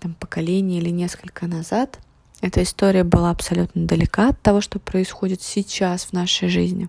там, 0.05 0.15
поколение 0.21 0.83
или 0.83 0.91
несколько 0.91 1.47
назад. 1.47 1.99
Эта 2.43 2.63
история 2.63 3.05
была 3.05 3.31
абсолютно 3.31 3.87
далека 3.87 4.29
от 4.29 4.41
того, 4.43 4.61
что 4.61 4.79
происходит 4.79 5.41
сейчас 5.41 6.05
в 6.05 6.13
нашей 6.13 6.51
жизни. 6.51 6.89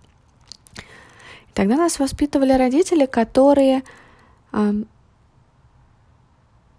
И 0.77 1.53
тогда 1.53 1.77
нас 1.77 1.98
воспитывали 1.98 2.51
родители, 2.51 3.05
которые 3.05 3.84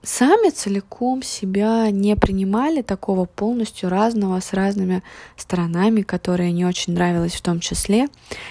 сами 0.06 0.50
целиком 0.50 1.22
себя 1.22 1.90
не 1.90 2.14
принимали 2.16 2.80
такого 2.82 3.24
полностью 3.24 3.88
разного 3.88 4.38
с 4.40 4.52
разными 4.52 5.02
сторонами, 5.36 6.02
которые 6.02 6.52
не 6.52 6.64
очень 6.64 6.94
нравилось 6.94 7.34
в 7.34 7.42
том 7.42 7.58
числе. 7.58 8.06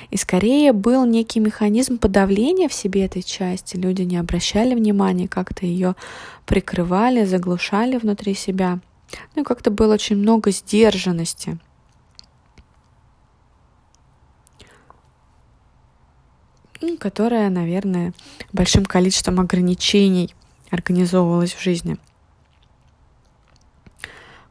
И 0.10 0.18
скорее 0.18 0.74
был 0.74 1.06
некий 1.06 1.40
механизм 1.40 1.98
подавления 1.98 2.68
в 2.68 2.74
себе 2.74 3.06
этой 3.06 3.24
части. 3.24 3.78
Люди 3.78 4.02
не 4.02 4.18
обращали 4.18 4.76
внимания, 4.76 5.30
как-то 5.30 5.66
ее 5.66 5.96
прикрывали, 6.46 7.24
заглушали 7.24 7.98
внутри 7.98 8.34
себя. 8.34 8.80
Ну 9.36 9.44
и 9.44 9.46
как-то 9.46 9.72
было 9.72 9.94
очень 9.94 10.18
много 10.18 10.52
сдержанности. 10.52 11.58
которая, 17.00 17.50
наверное, 17.50 18.14
большим 18.54 18.86
количеством 18.86 19.40
ограничений 19.40 20.36
организовывалась 20.76 21.54
в 21.54 21.62
жизни. 21.62 21.98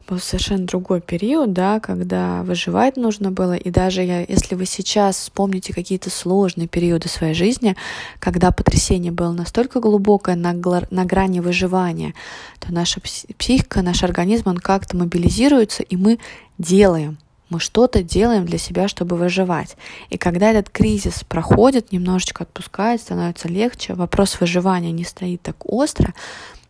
Был 0.07 0.19
совершенно 0.19 0.67
другой 0.67 1.01
период, 1.01 1.51
да, 1.53 1.79
когда 1.79 2.43
выживать 2.43 2.95
нужно 2.95 3.31
было. 3.31 3.53
И 3.53 3.71
даже 3.71 4.03
я, 4.03 4.21
если 4.21 4.53
вы 4.53 4.67
сейчас 4.67 5.17
вспомните 5.17 5.73
какие-то 5.73 6.11
сложные 6.11 6.67
периоды 6.67 7.09
своей 7.09 7.33
жизни, 7.33 7.75
когда 8.19 8.51
потрясение 8.51 9.11
было 9.11 9.31
настолько 9.31 9.79
глубокое 9.79 10.35
на, 10.35 10.53
на 10.53 11.05
грани 11.05 11.39
выживания, 11.39 12.13
то 12.59 12.71
наша 12.71 13.01
психика, 13.01 13.81
наш 13.81 14.03
организм, 14.03 14.49
он 14.49 14.57
как-то 14.59 14.95
мобилизируется, 14.95 15.81
и 15.81 15.95
мы 15.95 16.19
делаем 16.59 17.17
мы 17.49 17.59
что-то 17.59 18.03
делаем 18.03 18.45
для 18.45 18.57
себя, 18.57 18.87
чтобы 18.87 19.15
выживать. 19.15 19.77
И 20.09 20.17
когда 20.17 20.51
этот 20.51 20.69
кризис 20.69 21.23
проходит, 21.23 21.91
немножечко 21.91 22.43
отпускает, 22.43 23.01
становится 23.01 23.47
легче, 23.47 23.93
вопрос 23.93 24.39
выживания 24.39 24.91
не 24.91 25.03
стоит 25.03 25.41
так 25.41 25.57
остро, 25.65 26.13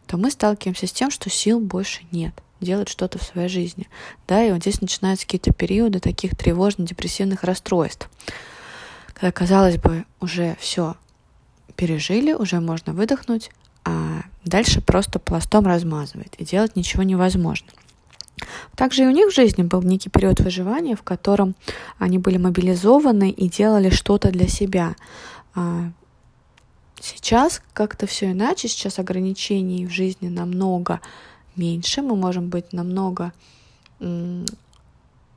то 0.08 0.18
мы 0.18 0.32
сталкиваемся 0.32 0.88
с 0.88 0.92
тем, 0.92 1.12
что 1.12 1.30
сил 1.30 1.60
больше 1.60 2.02
нет 2.12 2.34
делать 2.62 2.90
что-то 2.90 3.20
в 3.20 3.24
своей 3.24 3.50
жизни. 3.50 3.88
Да, 4.28 4.44
и 4.44 4.52
вот 4.52 4.62
здесь 4.62 4.82
начинаются 4.82 5.26
какие-то 5.26 5.54
периоды 5.54 6.00
таких 6.00 6.36
тревожно-депрессивных 6.36 7.44
расстройств. 7.44 8.10
Когда, 9.14 9.32
казалось 9.32 9.78
бы, 9.78 10.06
уже 10.20 10.58
все 10.60 10.96
пережили, 11.76 12.34
уже 12.34 12.60
можно 12.60 12.94
выдохнуть, 12.94 13.52
а 13.84 14.24
дальше 14.44 14.82
просто 14.82 15.20
пластом 15.20 15.68
размазывает, 15.68 16.34
и 16.38 16.46
делать 16.46 16.76
ничего 16.76 17.04
невозможно. 17.04 17.68
Также 18.76 19.04
и 19.04 19.08
у 19.08 19.12
них 19.12 19.28
в 19.28 19.36
жизни 19.36 19.64
был 19.64 19.82
некий 19.82 20.10
период 20.10 20.40
выживания, 20.40 20.96
в 20.96 21.04
котором 21.04 21.56
они 21.98 22.18
были 22.18 22.38
мобилизованы 22.38 23.30
и 23.30 23.50
делали 23.50 23.90
что-то 23.90 24.32
для 24.32 24.48
себя. 24.48 24.96
А, 25.54 25.92
сейчас 27.00 27.62
как-то 27.74 28.08
все 28.08 28.32
иначе, 28.32 28.68
сейчас 28.68 29.00
ограничений 29.00 29.86
в 29.86 29.92
жизни 29.92 30.28
намного 30.28 31.00
меньше, 31.56 32.02
мы 32.02 32.16
можем 32.16 32.50
быть 32.50 32.74
намного 32.74 33.32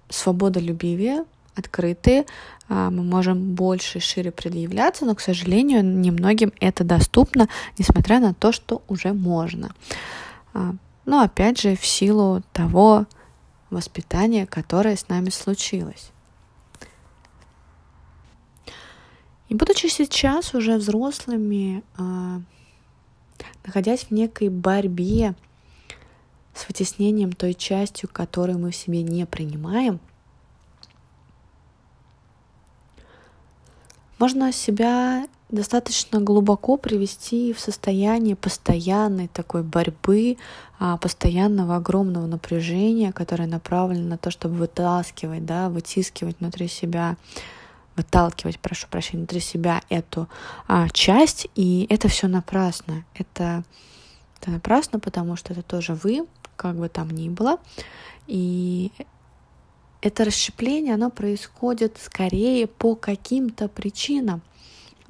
свободолюбивее, 0.08 1.24
открытые, 1.54 2.26
а, 2.68 2.90
мы 2.90 3.02
можем 3.02 3.54
больше 3.54 3.98
и 3.98 4.00
шире 4.00 4.30
предъявляться, 4.30 5.04
но, 5.04 5.14
к 5.14 5.20
сожалению, 5.20 5.84
немногим 5.84 6.52
это 6.60 6.84
доступно, 6.84 7.48
несмотря 7.78 8.20
на 8.20 8.34
то, 8.34 8.52
что 8.52 8.82
уже 8.88 9.12
можно. 9.12 9.74
Но 11.08 11.22
опять 11.22 11.58
же 11.58 11.74
в 11.74 11.86
силу 11.86 12.42
того 12.52 13.06
воспитания, 13.70 14.44
которое 14.44 14.94
с 14.94 15.08
нами 15.08 15.30
случилось. 15.30 16.10
И 19.48 19.54
будучи 19.54 19.86
сейчас 19.86 20.52
уже 20.52 20.76
взрослыми, 20.76 21.82
а, 21.96 22.42
находясь 23.64 24.02
в 24.04 24.10
некой 24.10 24.50
борьбе 24.50 25.34
с 26.52 26.68
вытеснением 26.68 27.32
той 27.32 27.54
частью, 27.54 28.10
которую 28.12 28.58
мы 28.58 28.70
в 28.70 28.76
себе 28.76 29.02
не 29.02 29.24
принимаем, 29.24 30.00
можно 34.18 34.52
себя 34.52 35.26
достаточно 35.50 36.20
глубоко 36.20 36.76
привести 36.76 37.52
в 37.52 37.60
состояние 37.60 38.36
постоянной 38.36 39.28
такой 39.28 39.62
борьбы, 39.62 40.36
а, 40.78 40.96
постоянного 40.98 41.76
огромного 41.76 42.26
напряжения, 42.26 43.12
которое 43.12 43.46
направлено 43.46 44.08
на 44.08 44.18
то, 44.18 44.30
чтобы 44.30 44.56
вытаскивать, 44.56 45.46
да, 45.46 45.70
вытискивать 45.70 46.40
внутри 46.40 46.68
себя, 46.68 47.16
выталкивать, 47.96 48.60
прошу 48.60 48.86
прощения, 48.88 49.20
внутри 49.20 49.40
себя 49.40 49.80
эту 49.88 50.28
а, 50.66 50.88
часть, 50.90 51.48
и 51.54 51.86
это 51.88 52.08
все 52.08 52.28
напрасно. 52.28 53.04
Это, 53.14 53.64
это 54.40 54.50
напрасно, 54.50 55.00
потому 55.00 55.36
что 55.36 55.52
это 55.52 55.62
тоже 55.62 55.94
вы, 55.94 56.26
как 56.56 56.76
бы 56.76 56.88
там 56.88 57.10
ни 57.10 57.30
было, 57.30 57.58
и 58.26 58.92
это 60.00 60.24
расщепление, 60.24 60.94
оно 60.94 61.10
происходит 61.10 61.96
скорее 62.00 62.66
по 62.66 62.94
каким-то 62.94 63.68
причинам. 63.68 64.42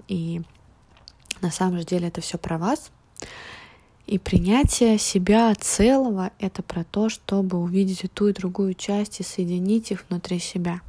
И 0.08 0.42
на 1.40 1.50
самом 1.50 1.80
деле 1.80 2.08
это 2.08 2.20
все 2.20 2.38
про 2.38 2.58
вас. 2.58 2.90
И 4.06 4.18
принятие 4.18 4.98
себя 4.98 5.54
целого— 5.54 6.30
это 6.38 6.62
про 6.62 6.82
то, 6.82 7.10
чтобы 7.10 7.58
увидеть 7.58 8.04
и 8.04 8.08
ту, 8.08 8.28
и 8.28 8.32
другую 8.32 8.74
часть 8.74 9.20
и 9.20 9.22
соединить 9.22 9.90
их 9.90 10.04
внутри 10.08 10.38
себя. 10.38 10.80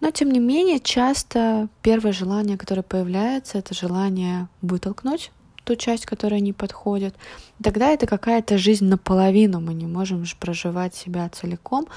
Но, 0.00 0.12
тем 0.12 0.30
не 0.30 0.38
менее, 0.38 0.78
часто 0.78 1.68
первое 1.82 2.12
желание, 2.12 2.56
которое 2.56 2.82
появляется, 2.82 3.58
это 3.58 3.74
желание 3.74 4.48
вытолкнуть 4.62 5.32
ту 5.64 5.76
часть, 5.76 6.06
которая 6.06 6.40
не 6.40 6.52
подходит. 6.52 7.14
Тогда 7.62 7.90
это 7.90 8.06
какая-то 8.06 8.56
жизнь 8.56 8.86
наполовину. 8.86 9.60
Мы 9.60 9.74
не 9.74 9.86
можем 9.86 10.24
же 10.24 10.36
проживать 10.36 10.94
себя 10.94 11.28
целиком. 11.28 11.88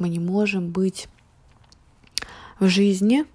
Мы 0.00 0.08
не 0.08 0.18
можем 0.18 0.70
быть 0.70 1.08
в 2.58 2.68
жизни 2.68 3.26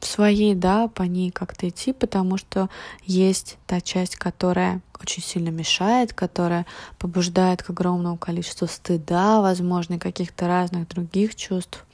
в 0.00 0.06
своей, 0.06 0.54
да, 0.54 0.88
по 0.88 1.02
ней 1.02 1.30
как-то 1.30 1.68
идти, 1.68 1.92
потому 1.92 2.38
что 2.38 2.68
есть 3.04 3.58
та 3.66 3.80
часть, 3.80 4.16
которая 4.16 4.80
очень 5.00 5.22
сильно 5.22 5.50
мешает, 5.50 6.14
которая 6.14 6.66
побуждает 6.98 7.62
к 7.62 7.70
огромному 7.70 8.16
количеству 8.16 8.66
стыда, 8.66 9.42
возможно, 9.42 9.98
каких-то 9.98 10.48
разных 10.48 10.88
других 10.88 11.34
чувств. 11.34 11.84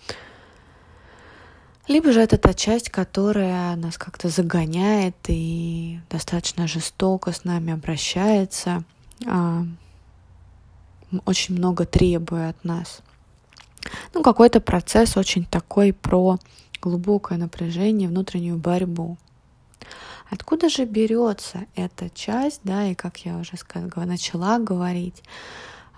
Либо 1.88 2.12
же 2.12 2.20
это 2.20 2.38
та 2.38 2.54
часть, 2.54 2.90
которая 2.90 3.74
нас 3.74 3.98
как-то 3.98 4.28
загоняет 4.28 5.16
и 5.26 5.98
достаточно 6.08 6.68
жестоко 6.68 7.32
с 7.32 7.42
нами 7.42 7.72
обращается, 7.72 8.84
а, 9.26 9.64
очень 11.24 11.56
много 11.56 11.84
требуя 11.84 12.50
от 12.50 12.62
нас. 12.62 13.02
Ну, 14.14 14.22
какой-то 14.22 14.60
процесс 14.60 15.16
очень 15.16 15.44
такой 15.44 15.92
про 15.92 16.38
глубокое 16.80 17.38
напряжение, 17.38 18.08
внутреннюю 18.08 18.56
борьбу. 18.56 19.18
Откуда 20.30 20.68
же 20.68 20.84
берется 20.84 21.66
эта 21.74 22.10
часть, 22.10 22.60
да, 22.62 22.86
и 22.86 22.94
как 22.94 23.18
я 23.18 23.38
уже 23.38 23.56
сказала, 23.56 24.04
начала 24.04 24.58
говорить, 24.58 25.22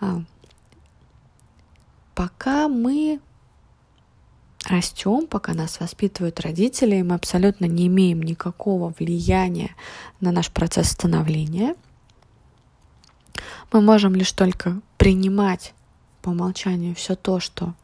а, 0.00 0.22
пока 2.14 2.68
мы 2.68 3.20
растем, 4.68 5.26
пока 5.26 5.52
нас 5.52 5.80
воспитывают 5.80 6.38
родители, 6.40 7.02
мы 7.02 7.14
абсолютно 7.16 7.64
не 7.64 7.88
имеем 7.88 8.22
никакого 8.22 8.94
влияния 8.98 9.74
на 10.20 10.30
наш 10.30 10.50
процесс 10.50 10.90
становления. 10.90 11.74
Мы 13.72 13.80
можем 13.80 14.14
лишь 14.14 14.32
только 14.32 14.80
принимать 14.96 15.74
по 16.22 16.30
умолчанию 16.30 16.94
все 16.94 17.16
то, 17.16 17.40
что 17.40 17.74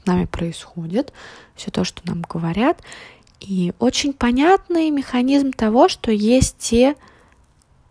с 0.00 0.06
нами 0.06 0.26
происходит, 0.26 1.12
все 1.54 1.70
то, 1.70 1.84
что 1.84 2.02
нам 2.04 2.22
говорят. 2.22 2.82
И 3.40 3.72
очень 3.78 4.12
понятный 4.12 4.90
механизм 4.90 5.52
того, 5.52 5.88
что 5.88 6.12
есть 6.12 6.58
те 6.58 6.94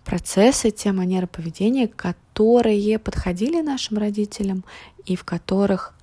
процессы, 0.06 0.72
те 0.72 0.92
манеры 0.92 1.28
поведения, 1.28 1.88
которые 1.88 2.98
подходили 3.00 3.62
нашим 3.62 3.98
родителям 3.98 4.64
и 5.06 5.16
в 5.16 5.24
которых 5.24 5.94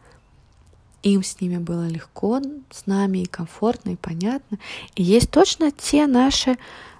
им 1.02 1.22
с 1.22 1.40
ними 1.40 1.58
было 1.58 1.88
легко, 1.88 2.40
с 2.70 2.86
нами 2.86 3.18
и 3.18 3.26
комфортно, 3.26 3.90
и 3.90 3.96
понятно. 3.96 4.58
И 4.94 5.02
есть 5.02 5.30
точно 5.30 5.70
те 5.70 6.06
наши 6.06 6.56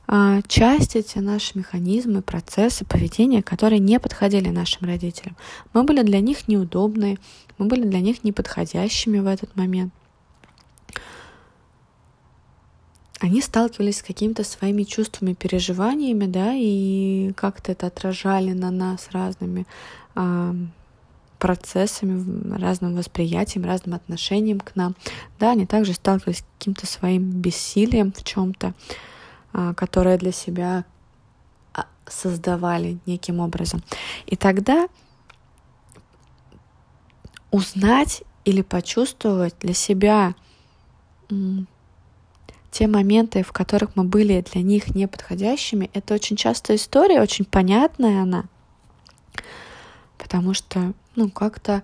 а, 0.07 0.41
части, 0.49 1.03
те 1.03 1.21
наши 1.21 1.59
механизмы, 1.59 2.23
процессы 2.23 2.85
поведения, 2.85 3.43
которые 3.43 3.79
не 3.79 4.01
подходили 4.01 4.49
нашим 4.49 4.87
родителям. 4.87 5.37
Мы 5.73 5.83
были 5.83 6.03
для 6.03 6.21
них 6.21 6.49
неудобные, 6.49 7.19
мы 7.59 7.67
были 7.67 7.85
для 7.85 8.01
них 8.01 8.25
неподходящими 8.25 9.19
в 9.19 9.27
этот 9.27 9.55
момент. 9.57 9.93
Они 13.21 13.43
сталкивались 13.43 13.99
с 13.99 14.03
какими-то 14.03 14.45
своими 14.45 14.85
чувствами, 14.85 15.35
переживаниями, 15.35 16.27
да, 16.27 16.53
и 16.55 17.33
как-то 17.37 17.73
это 17.73 17.89
отражали 17.89 18.53
на 18.53 18.71
нас 18.71 19.09
разными 19.11 19.67
а, 20.15 20.55
процессами, 21.41 22.57
разным 22.57 22.95
восприятием, 22.95 23.65
разным 23.65 23.95
отношением 23.97 24.61
к 24.61 24.77
нам. 24.77 24.95
Да, 25.41 25.53
они 25.53 25.67
также 25.67 25.95
сталкивались 25.95 26.39
с 26.39 26.45
каким-то 26.59 26.87
своим 26.87 27.31
бессилием 27.31 28.13
в 28.13 28.23
чем-то, 28.23 28.75
а, 29.53 29.75
которое 29.75 30.17
для 30.17 30.31
себя 30.31 30.85
а, 31.75 31.87
создавали 32.07 32.99
неким 33.05 33.41
образом. 33.41 33.83
И 34.27 34.37
тогда 34.37 34.89
узнать 37.51 38.23
или 38.45 38.63
почувствовать 38.63 39.55
для 39.61 39.75
себя 39.75 40.35
те 42.71 42.87
моменты, 42.87 43.43
в 43.43 43.53
которых 43.53 43.97
мы 43.97 44.05
были 44.05 44.45
для 44.53 44.63
них 44.63 44.95
неподходящими, 44.95 45.91
это 45.95 46.15
очень 46.15 46.37
частая 46.37 46.77
история, 46.77 47.21
очень 47.21 47.45
понятная 47.45 48.23
она, 48.23 48.45
потому 50.17 50.55
что 50.55 50.93
ну, 51.17 51.31
как-то 51.31 51.83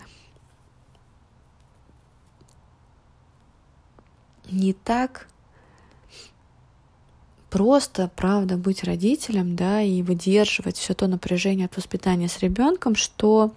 не 4.50 4.72
так 4.72 5.29
просто, 7.50 8.11
правда, 8.14 8.57
быть 8.57 8.85
родителем, 8.85 9.57
да, 9.57 9.81
и 9.81 10.03
выдерживать 10.03 10.77
все 10.77 10.94
то 10.94 11.07
напряжение 11.07 11.66
от 11.66 11.77
воспитания 11.77 12.29
с 12.29 12.40
ребенком, 12.40 12.94
что 12.94 13.53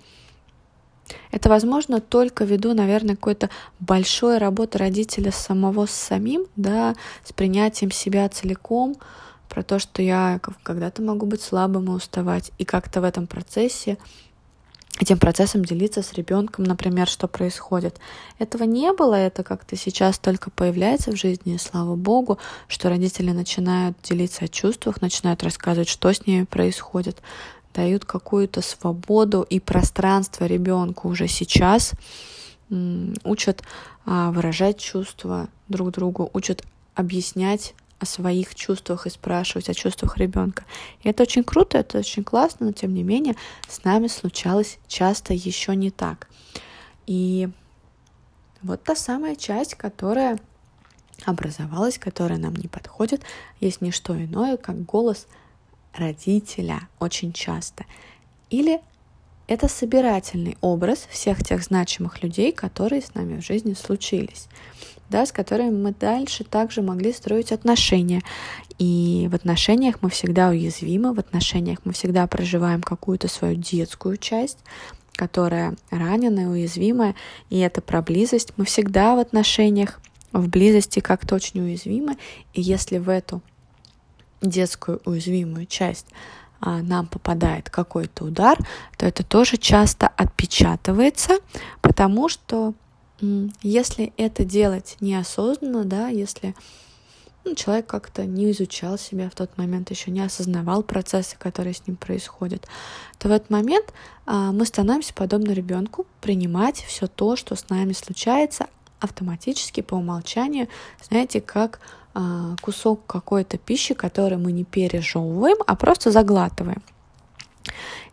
это 1.31 1.49
возможно 1.49 2.01
только 2.01 2.43
ввиду, 2.43 2.73
наверное, 2.73 3.15
какой-то 3.15 3.49
большой 3.79 4.37
работы 4.37 4.77
родителя 4.77 5.31
самого 5.31 5.85
с 5.85 5.91
самим, 5.91 6.45
да, 6.55 6.95
с 7.23 7.33
принятием 7.33 7.91
себя 7.91 8.27
целиком, 8.29 8.95
про 9.49 9.63
то, 9.63 9.79
что 9.79 10.01
я 10.01 10.39
когда-то 10.63 11.01
могу 11.01 11.25
быть 11.25 11.41
слабым 11.41 11.85
и 11.85 11.95
уставать, 11.95 12.51
и 12.57 12.65
как-то 12.65 13.01
в 13.01 13.03
этом 13.03 13.27
процессе 13.27 13.97
этим 14.99 15.19
процессом 15.19 15.63
делиться 15.63 16.01
с 16.01 16.13
ребенком, 16.13 16.63
например, 16.63 17.07
что 17.07 17.27
происходит. 17.27 17.99
Этого 18.39 18.63
не 18.63 18.91
было, 18.93 19.15
это 19.15 19.43
как-то 19.43 19.75
сейчас 19.75 20.17
только 20.17 20.49
появляется 20.49 21.11
в 21.11 21.15
жизни, 21.15 21.55
и 21.55 21.59
слава 21.59 21.95
богу, 21.95 22.39
что 22.67 22.89
родители 22.89 23.31
начинают 23.31 23.97
делиться 24.03 24.45
о 24.45 24.47
чувствах, 24.47 25.01
начинают 25.01 25.43
рассказывать, 25.43 25.89
что 25.89 26.11
с 26.11 26.25
ними 26.25 26.45
происходит, 26.45 27.21
дают 27.77 28.05
какую-то 28.05 28.61
свободу 28.61 29.43
и 29.43 29.59
пространство 29.59 30.45
ребенку 30.45 31.09
уже 31.09 31.27
сейчас, 31.27 31.91
учат 33.23 33.63
а, 34.05 34.31
выражать 34.31 34.79
чувства 34.79 35.47
друг 35.69 35.91
другу, 35.91 36.29
учат 36.33 36.63
объяснять 36.95 37.75
о 37.99 38.05
своих 38.05 38.55
чувствах 38.55 39.05
и 39.05 39.11
спрашивать 39.11 39.69
о 39.69 39.75
чувствах 39.75 40.17
ребенка. 40.17 40.63
И 41.03 41.09
это 41.09 41.23
очень 41.23 41.43
круто, 41.43 41.77
это 41.77 41.99
очень 41.99 42.23
классно, 42.23 42.65
но 42.65 42.71
тем 42.71 42.93
не 42.95 43.03
менее 43.03 43.35
с 43.69 43.83
нами 43.83 44.07
случалось 44.07 44.79
часто 44.87 45.33
еще 45.33 45.75
не 45.75 45.91
так. 45.91 46.27
И 47.05 47.47
вот 48.63 48.83
та 48.83 48.95
самая 48.95 49.35
часть, 49.35 49.75
которая 49.75 50.39
образовалась, 51.25 51.99
которая 51.99 52.39
нам 52.39 52.55
не 52.55 52.67
подходит, 52.67 53.21
есть 53.59 53.81
не 53.81 53.91
что 53.91 54.15
иное, 54.15 54.57
как 54.57 54.83
голос 54.83 55.27
родителя 55.97 56.87
очень 56.99 57.33
часто. 57.33 57.85
Или 58.49 58.79
это 59.47 59.67
собирательный 59.67 60.57
образ 60.61 61.07
всех 61.09 61.43
тех 61.43 61.63
значимых 61.63 62.21
людей, 62.23 62.51
которые 62.51 63.01
с 63.01 63.13
нами 63.13 63.39
в 63.39 63.45
жизни 63.45 63.73
случились 63.73 64.47
да, 65.09 65.25
с 65.25 65.31
которыми 65.31 65.71
мы 65.71 65.93
дальше 65.93 66.43
также 66.43 66.81
могли 66.81 67.13
строить 67.13 67.51
отношения. 67.51 68.21
И 68.77 69.27
в 69.31 69.35
отношениях 69.35 69.97
мы 70.01 70.09
всегда 70.09 70.49
уязвимы, 70.49 71.13
в 71.13 71.19
отношениях 71.19 71.79
мы 71.83 71.93
всегда 71.93 72.27
проживаем 72.27 72.81
какую-то 72.81 73.27
свою 73.27 73.55
детскую 73.55 74.17
часть, 74.17 74.59
которая 75.13 75.75
раненая, 75.89 76.47
уязвимая, 76.47 77.15
и 77.49 77.57
это 77.59 77.81
про 77.81 78.01
близость. 78.01 78.53
Мы 78.57 78.65
всегда 78.65 79.15
в 79.15 79.19
отношениях, 79.19 79.99
в 80.31 80.47
близости 80.49 80.99
как-то 80.99 81.35
очень 81.35 81.61
уязвимы, 81.61 82.17
и 82.53 82.61
если 82.61 82.97
в 82.97 83.09
эту 83.09 83.41
детскую 84.41 85.01
уязвимую 85.05 85.65
часть 85.65 86.07
а, 86.59 86.81
нам 86.81 87.07
попадает 87.07 87.69
какой-то 87.69 88.25
удар, 88.25 88.57
то 88.97 89.05
это 89.05 89.23
тоже 89.23 89.57
часто 89.57 90.07
отпечатывается, 90.07 91.37
потому 91.81 92.29
что 92.29 92.73
если 93.63 94.13
это 94.17 94.45
делать 94.45 94.95
неосознанно, 94.99 95.85
да, 95.85 96.07
если 96.09 96.55
ну, 97.43 97.55
человек 97.55 97.87
как-то 97.87 98.25
не 98.25 98.51
изучал 98.51 98.97
себя 98.97 99.29
в 99.29 99.35
тот 99.35 99.57
момент, 99.57 99.89
еще 99.89 100.11
не 100.11 100.21
осознавал 100.21 100.83
процессы, 100.83 101.35
которые 101.37 101.73
с 101.73 101.87
ним 101.87 101.95
происходят, 101.95 102.67
то 103.17 103.29
в 103.29 103.31
этот 103.31 103.49
момент 103.49 103.93
а, 104.25 104.51
мы 104.51 104.65
становимся 104.65 105.13
подобно 105.13 105.51
ребенку 105.51 106.05
принимать 106.21 106.83
все 106.83 107.07
то, 107.07 107.35
что 107.35 107.55
с 107.55 107.69
нами 107.69 107.93
случается, 107.93 108.67
автоматически 108.99 109.81
по 109.81 109.95
умолчанию, 109.95 110.67
знаете, 111.01 111.41
как 111.41 111.79
а, 112.13 112.55
кусок 112.61 113.05
какой-то 113.05 113.57
пищи, 113.57 113.93
который 113.93 114.37
мы 114.37 114.51
не 114.51 114.63
пережевываем, 114.63 115.57
а 115.67 115.75
просто 115.75 116.11
заглатываем. 116.11 116.81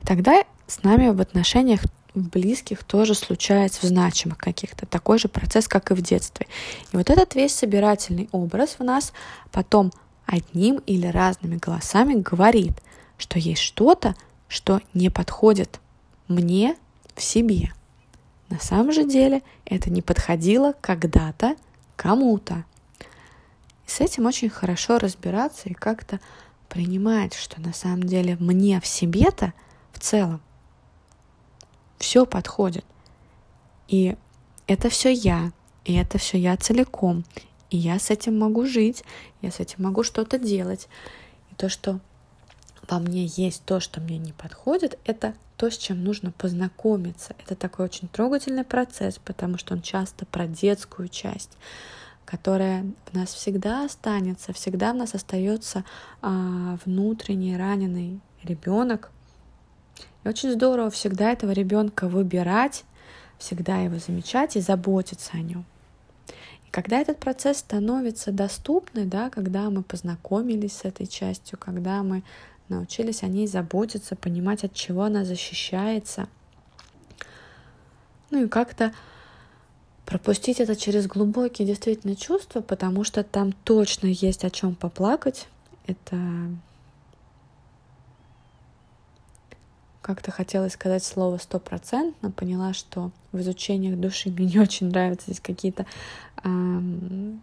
И 0.02 0.06
тогда 0.06 0.44
с 0.66 0.82
нами 0.82 1.08
в 1.08 1.20
отношениях 1.20 1.80
в 2.14 2.28
близких 2.28 2.84
тоже 2.84 3.14
случается, 3.14 3.80
в 3.80 3.88
значимых 3.88 4.38
каких-то, 4.38 4.86
такой 4.86 5.18
же 5.18 5.28
процесс, 5.28 5.66
как 5.66 5.90
и 5.90 5.94
в 5.94 6.00
детстве. 6.00 6.46
И 6.92 6.96
вот 6.96 7.10
этот 7.10 7.34
весь 7.34 7.54
собирательный 7.54 8.28
образ 8.30 8.76
в 8.78 8.84
нас 8.84 9.12
потом 9.50 9.92
одним 10.26 10.76
или 10.86 11.06
разными 11.06 11.56
голосами 11.56 12.14
говорит, 12.14 12.74
что 13.18 13.38
есть 13.38 13.62
что-то, 13.62 14.14
что 14.48 14.80
не 14.92 15.10
подходит 15.10 15.80
мне 16.28 16.76
в 17.14 17.22
себе. 17.22 17.72
На 18.54 18.60
самом 18.60 18.92
же 18.92 19.02
деле 19.02 19.42
это 19.64 19.90
не 19.90 20.00
подходило 20.00 20.74
когда-то 20.80 21.56
кому-то. 21.96 22.64
И 23.84 23.90
с 23.90 24.00
этим 24.00 24.26
очень 24.26 24.48
хорошо 24.48 25.00
разбираться 25.00 25.68
и 25.68 25.74
как-то 25.74 26.20
принимать, 26.68 27.34
что 27.34 27.60
на 27.60 27.72
самом 27.72 28.04
деле 28.04 28.36
мне 28.38 28.80
в 28.80 28.86
себе-то 28.86 29.52
в 29.92 29.98
целом 29.98 30.40
все 31.98 32.26
подходит. 32.26 32.84
И 33.88 34.16
это 34.68 34.88
все 34.88 35.12
я, 35.12 35.50
и 35.84 35.94
это 35.94 36.18
все 36.18 36.38
я 36.38 36.56
целиком. 36.56 37.24
И 37.70 37.76
я 37.76 37.98
с 37.98 38.10
этим 38.10 38.38
могу 38.38 38.66
жить, 38.66 39.02
я 39.42 39.50
с 39.50 39.58
этим 39.58 39.82
могу 39.82 40.04
что-то 40.04 40.38
делать. 40.38 40.86
И 41.50 41.56
то, 41.56 41.68
что 41.68 41.98
во 42.88 43.00
мне 43.00 43.26
есть 43.26 43.64
то, 43.64 43.80
что 43.80 44.00
мне 44.00 44.16
не 44.16 44.32
подходит, 44.32 44.96
это 45.04 45.34
то, 45.56 45.70
с 45.70 45.76
чем 45.76 46.02
нужно 46.02 46.32
познакомиться. 46.32 47.34
Это 47.38 47.54
такой 47.54 47.84
очень 47.86 48.08
трогательный 48.08 48.64
процесс, 48.64 49.18
потому 49.18 49.58
что 49.58 49.74
он 49.74 49.82
часто 49.82 50.26
про 50.26 50.46
детскую 50.46 51.08
часть, 51.08 51.56
которая 52.24 52.84
в 53.10 53.14
нас 53.14 53.32
всегда 53.32 53.84
останется, 53.84 54.52
всегда 54.52 54.92
в 54.92 54.96
нас 54.96 55.14
остается 55.14 55.84
а, 56.22 56.78
внутренний 56.84 57.56
раненый 57.56 58.20
ребенок, 58.42 59.10
и 60.24 60.28
очень 60.28 60.50
здорово 60.50 60.90
всегда 60.90 61.32
этого 61.32 61.52
ребенка 61.52 62.08
выбирать, 62.08 62.84
всегда 63.38 63.78
его 63.78 63.98
замечать 63.98 64.56
и 64.56 64.60
заботиться 64.60 65.32
о 65.34 65.40
нем. 65.40 65.64
И 66.66 66.70
когда 66.70 66.98
этот 66.98 67.20
процесс 67.20 67.58
становится 67.58 68.32
доступным, 68.32 69.08
да, 69.08 69.28
когда 69.28 69.68
мы 69.70 69.82
познакомились 69.82 70.78
с 70.78 70.84
этой 70.84 71.06
частью, 71.06 71.58
когда 71.58 72.02
мы 72.02 72.22
научились 72.68 73.22
о 73.22 73.28
ней 73.28 73.46
заботиться, 73.46 74.16
понимать, 74.16 74.64
от 74.64 74.74
чего 74.74 75.04
она 75.04 75.24
защищается, 75.24 76.28
ну 78.30 78.44
и 78.44 78.48
как-то 78.48 78.92
пропустить 80.06 80.60
это 80.60 80.76
через 80.76 81.06
глубокие 81.06 81.66
действительно 81.66 82.16
чувства, 82.16 82.60
потому 82.60 83.04
что 83.04 83.22
там 83.22 83.52
точно 83.52 84.08
есть 84.08 84.44
о 84.44 84.50
чем 84.50 84.74
поплакать. 84.74 85.48
Это 85.86 86.18
как-то 90.02 90.30
хотелось 90.30 90.72
сказать 90.72 91.04
слово 91.04 91.38
стопроцентно, 91.38 92.30
поняла, 92.30 92.74
что 92.74 93.10
в 93.32 93.40
изучениях 93.40 93.98
души 93.98 94.30
мне 94.30 94.46
не 94.46 94.58
очень 94.58 94.88
нравятся 94.88 95.26
здесь 95.26 95.40
какие-то 95.40 95.86
эм, 96.42 97.40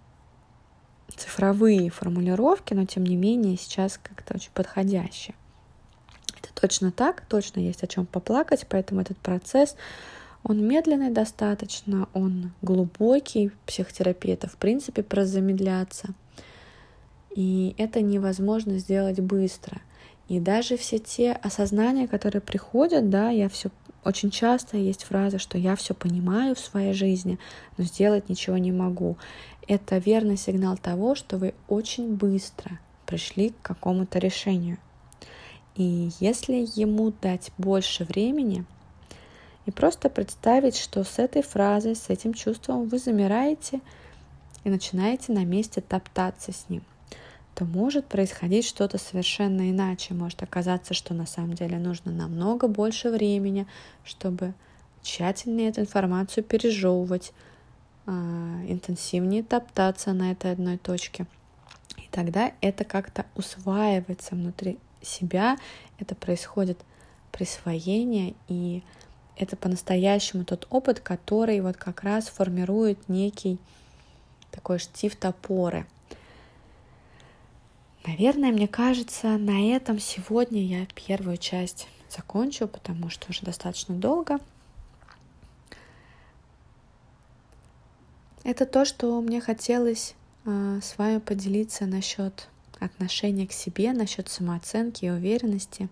цифровые 1.18 1.90
формулировки, 1.90 2.74
но 2.74 2.86
тем 2.86 3.04
не 3.04 3.16
менее 3.16 3.58
сейчас 3.58 4.00
как-то 4.02 4.36
очень 4.36 4.52
подходящие. 4.54 5.36
Это 6.40 6.50
точно 6.54 6.92
так, 6.92 7.22
точно 7.28 7.60
есть 7.60 7.84
о 7.84 7.88
чем 7.88 8.06
поплакать, 8.06 8.66
поэтому 8.70 9.02
этот 9.02 9.18
процесс 9.18 9.76
он 10.44 10.66
медленный 10.66 11.12
достаточно, 11.12 12.08
он 12.14 12.52
глубокий, 12.62 13.52
психотерапия 13.68 14.34
это 14.34 14.48
в 14.48 14.58
принципе 14.58 15.04
про 15.04 15.26
замедляться. 15.26 16.14
И 17.36 17.76
это 17.78 18.02
невозможно 18.02 18.80
сделать 18.80 19.20
быстро. 19.20 19.82
И 20.28 20.40
даже 20.40 20.78
все 20.78 20.98
те 20.98 21.34
осознания, 21.34 22.08
которые 22.08 22.42
приходят, 22.42 23.10
да, 23.10 23.30
я 23.30 23.50
все 23.50 23.70
очень 24.04 24.32
часто 24.32 24.78
есть 24.78 25.04
фраза, 25.04 25.38
что 25.38 25.58
я 25.58 25.76
все 25.76 25.94
понимаю 25.94 26.56
в 26.56 26.60
своей 26.60 26.94
жизни, 26.94 27.38
но 27.78 27.84
сделать 27.84 28.30
ничего 28.30 28.58
не 28.58 28.72
могу. 28.72 29.18
Это 29.68 29.98
верный 29.98 30.38
сигнал 30.38 30.78
того, 30.78 31.14
что 31.16 31.38
вы 31.38 31.54
очень 31.68 32.16
быстро 32.16 32.80
пришли 33.06 33.50
к 33.50 33.62
какому-то 33.62 34.18
решению. 34.18 34.78
И 35.76 36.10
если 36.20 36.68
ему 36.76 37.14
дать 37.22 37.52
больше 37.58 38.04
времени, 38.04 38.66
и 39.66 39.72
просто 39.72 40.10
представить, 40.10 40.76
что 40.76 41.04
с 41.04 41.20
этой 41.20 41.44
фразой, 41.44 41.96
с 41.96 42.10
этим 42.10 42.34
чувством 42.34 42.88
вы 42.88 42.98
замираете 42.98 43.82
и 44.64 44.70
начинаете 44.70 45.32
на 45.32 45.46
месте 45.46 45.82
топтаться 45.82 46.52
с 46.52 46.66
ним, 46.68 46.84
то 47.56 47.66
может 47.66 48.08
происходить 48.08 48.66
что-то 48.66 48.98
совершенно 48.98 49.70
иначе. 49.70 50.14
Может 50.14 50.44
оказаться, 50.44 50.94
что 50.94 51.14
на 51.14 51.26
самом 51.26 51.54
деле 51.54 51.78
нужно 51.78 52.12
намного 52.12 52.68
больше 52.68 53.10
времени, 53.10 53.68
чтобы 54.04 54.54
тщательнее 55.02 55.70
эту 55.70 55.82
информацию 55.82 56.44
пережевывать, 56.44 57.34
а, 58.06 58.12
интенсивнее 58.68 59.44
топтаться 59.44 60.14
на 60.14 60.32
этой 60.32 60.52
одной 60.52 60.78
точке. 60.78 61.26
И 61.98 62.08
тогда 62.10 62.52
это 62.62 62.84
как-то 62.84 63.26
усваивается 63.36 64.36
внутри 64.36 64.80
себя, 65.02 65.58
это 66.00 66.16
происходит 66.16 66.80
присвоение 67.32 68.36
и 68.48 68.84
это 69.38 69.56
по-настоящему 69.56 70.46
тот 70.46 70.68
опыт, 70.70 71.00
который 71.00 71.60
вот 71.62 71.78
как 71.78 72.04
раз 72.04 72.28
формирует 72.28 73.10
некий 73.10 73.58
такой 74.52 74.78
штифт 74.78 75.24
опоры. 75.26 75.88
Наверное, 78.06 78.52
мне 78.52 78.68
кажется, 78.68 79.38
на 79.38 79.76
этом 79.76 80.00
сегодня 80.00 80.64
я 80.64 80.88
первую 80.96 81.38
часть 81.38 81.88
закончу, 82.10 82.68
потому 82.68 83.10
что 83.10 83.30
уже 83.30 83.44
достаточно 83.44 83.96
долго. 83.96 84.40
Это 88.44 88.66
то, 88.66 88.86
что 88.86 89.22
мне 89.22 89.40
хотелось 89.40 90.16
э, 90.46 90.80
с 90.82 90.98
вами 90.98 91.20
поделиться 91.20 91.86
насчет 91.86 92.48
отношения 92.80 93.46
к 93.46 93.52
себе, 93.52 93.94
насчет 93.94 94.30
самооценки 94.30 95.06
и 95.06 95.10
уверенности. 95.12 95.88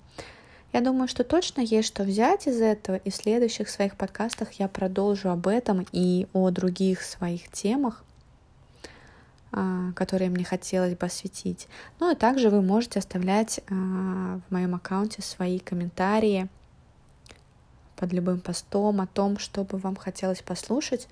Я 0.73 0.81
думаю, 0.81 1.07
что 1.07 1.23
точно 1.23 1.61
есть 1.61 1.87
что 1.87 2.03
взять 2.03 2.47
из 2.47 2.59
этого, 2.59 2.95
и 2.95 3.11
в 3.11 3.15
следующих 3.15 3.69
своих 3.69 3.95
подкастах 3.95 4.53
я 4.53 4.67
продолжу 4.67 5.29
об 5.29 5.47
этом 5.47 5.85
и 5.91 6.27
о 6.33 6.49
других 6.49 7.01
своих 7.03 7.51
темах, 7.51 8.03
которые 9.95 10.29
мне 10.29 10.43
хотелось 10.43 10.95
бы 10.95 11.05
осветить. 11.05 11.67
Ну 11.99 12.11
и 12.11 12.15
также 12.15 12.49
вы 12.49 12.61
можете 12.61 12.99
оставлять 12.99 13.59
а, 13.69 14.39
в 14.47 14.51
моем 14.51 14.75
аккаунте 14.75 15.21
свои 15.21 15.59
комментарии 15.59 16.47
под 17.95 18.13
любым 18.13 18.39
постом 18.39 19.01
о 19.01 19.07
том, 19.07 19.37
что 19.39 19.63
бы 19.63 19.77
вам 19.77 19.95
хотелось 19.95 20.41
послушать. 20.41 21.07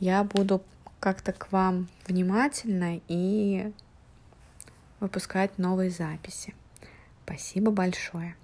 Я 0.00 0.22
буду 0.22 0.62
как-то 1.00 1.32
к 1.32 1.50
вам 1.50 1.88
внимательно 2.06 3.00
и 3.08 3.72
выпускать 5.00 5.58
новые 5.58 5.90
записи. 5.90 6.54
Спасибо 7.24 7.70
большое. 7.70 8.36